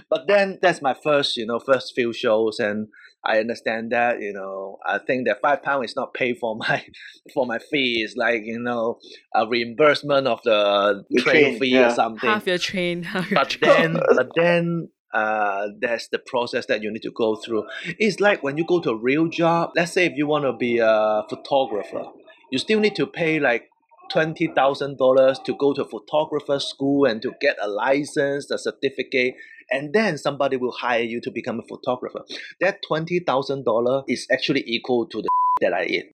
[0.09, 2.87] but then that's my first, you know, first few shows, and
[3.25, 6.83] I understand that, you know, I think that five pound is not paid for my
[7.33, 8.01] for my fee.
[8.03, 8.99] It's like you know
[9.33, 11.91] a reimbursement of the The train, train, fee yeah.
[11.91, 12.29] or something.
[12.29, 13.93] half your train, half your but train.
[13.93, 14.89] then, but then.
[15.13, 17.65] Uh, that's the process that you need to go through.
[17.99, 19.71] It's like when you go to a real job.
[19.75, 22.05] Let's say if you want to be a photographer,
[22.51, 23.69] you still need to pay like
[24.11, 29.35] twenty thousand dollars to go to photographer school and to get a license, a certificate,
[29.71, 32.21] and then somebody will hire you to become a photographer.
[32.59, 35.29] That twenty thousand dollar is actually equal to the
[35.61, 36.11] that I eat.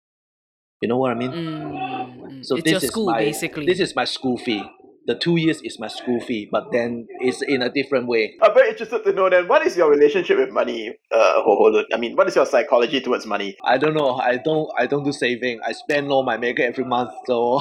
[0.81, 1.31] You know what I mean?
[1.31, 3.65] Mm, So it's this your is school, my basically.
[3.65, 4.63] this is my school fee.
[5.09, 8.35] The two years is my school fee, but then it's in a different way.
[8.43, 11.63] I'm very interested to know then what is your relationship with money, uh, Ho Ho
[11.63, 11.85] Lun?
[11.91, 13.57] I mean, what is your psychology towards money?
[13.63, 14.17] I don't know.
[14.17, 14.69] I don't.
[14.77, 15.61] I don't do saving.
[15.65, 17.59] I spend all my makeup every month, so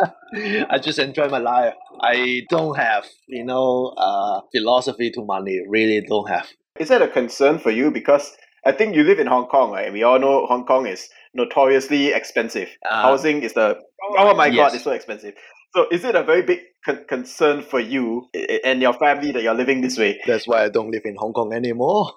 [0.70, 1.74] I just enjoy my life.
[2.00, 5.60] I don't have, you know, uh, philosophy to money.
[5.68, 6.48] Really, don't have.
[6.80, 7.90] Is that a concern for you?
[7.90, 8.34] Because
[8.64, 9.84] I think you live in Hong Kong, right?
[9.84, 12.70] And we all know Hong Kong is notoriously expensive.
[12.88, 13.78] Uh, Housing is the
[14.16, 15.34] oh my god, it's so expensive.
[15.76, 19.30] So is it a very big con- concern for you i- i- and your family
[19.32, 20.18] that you're living this way?
[20.26, 22.12] That's why I don't live in Hong Kong anymore.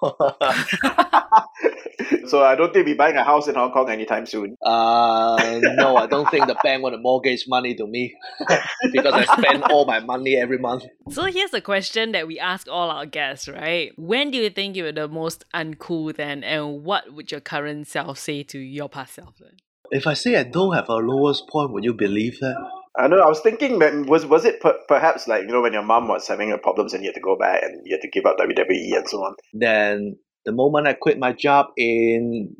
[2.26, 4.56] so I don't think we're buying a house in Hong Kong anytime soon.
[4.64, 8.16] uh, no, I don't think the bank want to mortgage money to me
[8.92, 10.84] because I spend all my money every month.
[11.10, 13.92] So here's a question that we ask all our guests, right?
[13.98, 17.88] When do you think you were the most uncool then, and what would your current
[17.88, 19.58] self say to your past self then?
[19.90, 22.56] If I say I don't have a lowest point, would you believe that?
[22.98, 23.20] I know.
[23.20, 25.82] I was thinking that mm, was was it per- perhaps like you know when your
[25.82, 28.08] mom was having her problems and you had to go back and you had to
[28.10, 29.34] give up WWE and so on.
[29.52, 32.54] Then the moment I quit my job in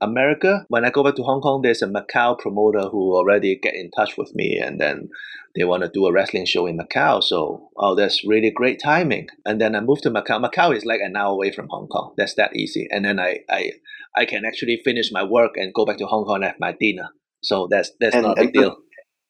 [0.00, 3.74] America, when I go back to Hong Kong, there's a Macau promoter who already get
[3.74, 5.08] in touch with me, and then
[5.56, 7.22] they want to do a wrestling show in Macau.
[7.22, 9.28] So, oh, that's really great timing.
[9.44, 10.42] And then I moved to Macau.
[10.44, 12.14] Macau is like an hour away from Hong Kong.
[12.16, 12.88] That's that easy.
[12.90, 13.72] And then I, I,
[14.16, 16.74] I can actually finish my work and go back to Hong Kong and have my
[16.78, 17.10] dinner.
[17.42, 18.76] So that's that's And- not a big deal.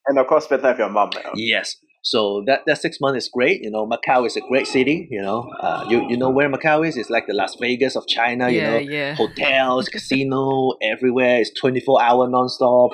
[0.07, 1.11] And of course, spend time with your mom.
[1.15, 1.33] right?
[1.35, 1.77] Yes.
[2.03, 3.63] So that, that six months is great.
[3.63, 5.09] You know, Macau is a great city.
[5.11, 6.99] You know, uh, you you know where Macau is?
[6.99, 8.51] It's like the Las Vegas of China.
[8.51, 9.15] You yeah, know, yeah.
[9.15, 11.41] hotels, casino, everywhere.
[11.41, 12.91] It's twenty four hour nonstop.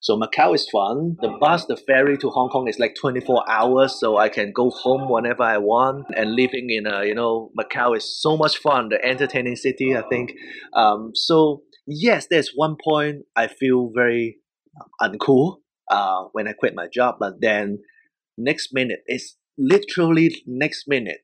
[0.00, 1.16] So Macau is fun.
[1.20, 4.52] The bus, the ferry to Hong Kong is like twenty four hours, so I can
[4.52, 6.06] go home whenever I want.
[6.16, 8.88] And living in a you know Macau is so much fun.
[8.88, 10.32] The entertaining city, I think.
[10.72, 14.38] Um, so yes, there's one point I feel very
[15.02, 15.58] uncool
[15.90, 17.80] uh, when I quit my job, but then
[18.36, 21.20] next minute, it's literally next minute,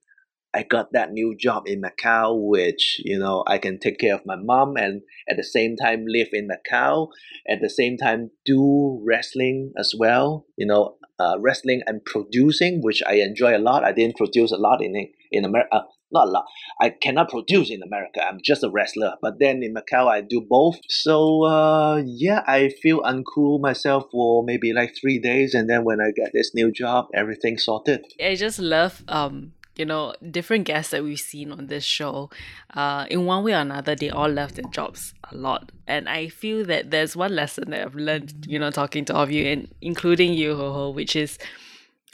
[0.54, 4.26] I got that new job in Macau, which you know I can take care of
[4.26, 7.08] my mom and at the same time live in Macau,
[7.48, 10.46] at the same time do wrestling as well.
[10.56, 13.84] You know, uh, wrestling and producing, which I enjoy a lot.
[13.84, 14.94] I didn't produce a lot in
[15.30, 15.74] in America.
[15.74, 15.82] Uh,
[16.12, 16.46] not a lot.
[16.80, 18.24] I cannot produce in America.
[18.24, 19.16] I'm just a wrestler.
[19.20, 20.78] But then in Macau, I do both.
[20.88, 26.00] So uh, yeah, I feel uncool myself for maybe like three days, and then when
[26.00, 28.04] I get this new job, everything sorted.
[28.20, 32.28] I just love um you know different guests that we've seen on this show
[32.74, 36.28] uh in one way or another they all love their jobs a lot and i
[36.28, 39.46] feel that there's one lesson that i've learned you know talking to all of you
[39.46, 41.38] and including you ho ho which is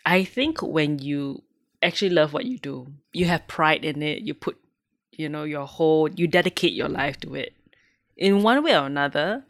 [0.06, 1.42] i think when you
[1.82, 2.86] actually love what you do.
[3.12, 4.22] You have pride in it.
[4.22, 4.58] You put
[5.12, 7.54] you know your whole you dedicate your life to it.
[8.16, 9.44] In one way or another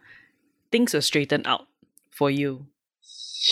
[0.71, 1.67] things will straighten out
[2.11, 2.67] for you.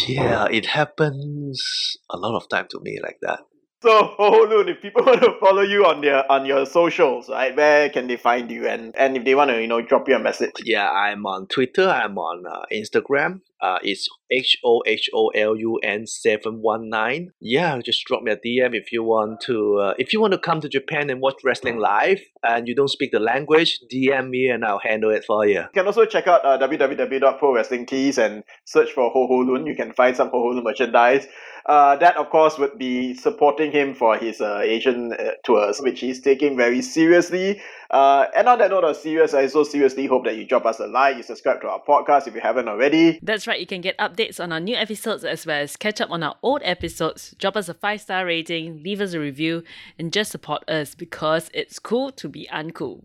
[0.07, 3.41] Yeah, it happens a lot of time to me like that.
[3.83, 7.55] So, Ho Lun, if people want to follow you on their on your socials, right,
[7.55, 8.66] where can they find you?
[8.66, 10.55] And and if they want to, you know, drop you a message.
[10.64, 11.89] Yeah, I'm on Twitter.
[11.89, 13.41] I'm on uh, Instagram.
[13.61, 17.33] Uh, it's H O H O L U N seven one nine.
[17.41, 19.79] Yeah, just drop me a DM if you want to.
[19.79, 22.91] Uh, if you want to come to Japan and watch wrestling live, and you don't
[22.91, 25.61] speak the language, DM me and I'll handle it for you.
[25.61, 29.64] You can also check out uh, www.prowrestlingtees and search for Ho Ho.
[29.66, 31.27] You can find some Ho Ho merchandise.
[31.67, 35.99] Uh, that, of course, would be supporting him for his uh, Asian uh, tours, which
[35.99, 37.61] he's taking very seriously.
[37.91, 40.79] Uh, and on that note of serious, I so seriously hope that you drop us
[40.79, 43.19] a like, you subscribe to our podcast if you haven't already.
[43.21, 46.11] That's right, you can get updates on our new episodes as well as catch up
[46.11, 49.64] on our old episodes, drop us a five star rating, leave us a review,
[49.99, 53.03] and just support us because it's cool to be uncool.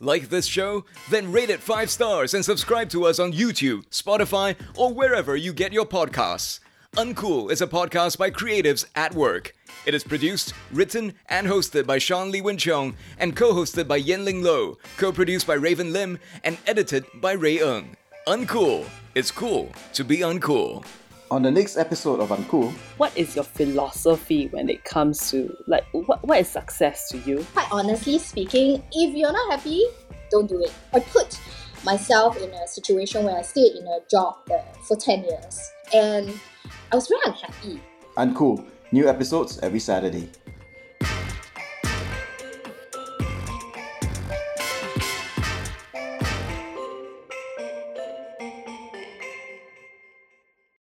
[0.00, 0.84] Like this show?
[1.10, 5.52] Then rate it 5 stars and subscribe to us on YouTube, Spotify, or wherever you
[5.52, 6.60] get your podcasts.
[6.96, 9.52] Uncool is a podcast by creatives at work.
[9.86, 13.96] It is produced, written, and hosted by Sean Lee Win Chong and co hosted by
[13.96, 17.94] Yen Ling Lo, co produced by Raven Lim, and edited by Ray Ng.
[18.26, 18.88] Uncool.
[19.14, 20.84] It's cool to be uncool.
[21.30, 25.84] On the next episode of Uncool, What is your philosophy when it comes to, like,
[25.92, 27.46] what, what is success to you?
[27.52, 29.84] quite honestly speaking, if you're not happy,
[30.30, 30.72] don't do it.
[30.94, 31.38] I put
[31.84, 36.32] myself in a situation where I stayed in a job uh, for 10 years and
[36.90, 37.82] I was very unhappy.
[38.16, 40.30] Uncool, new episodes every Saturday.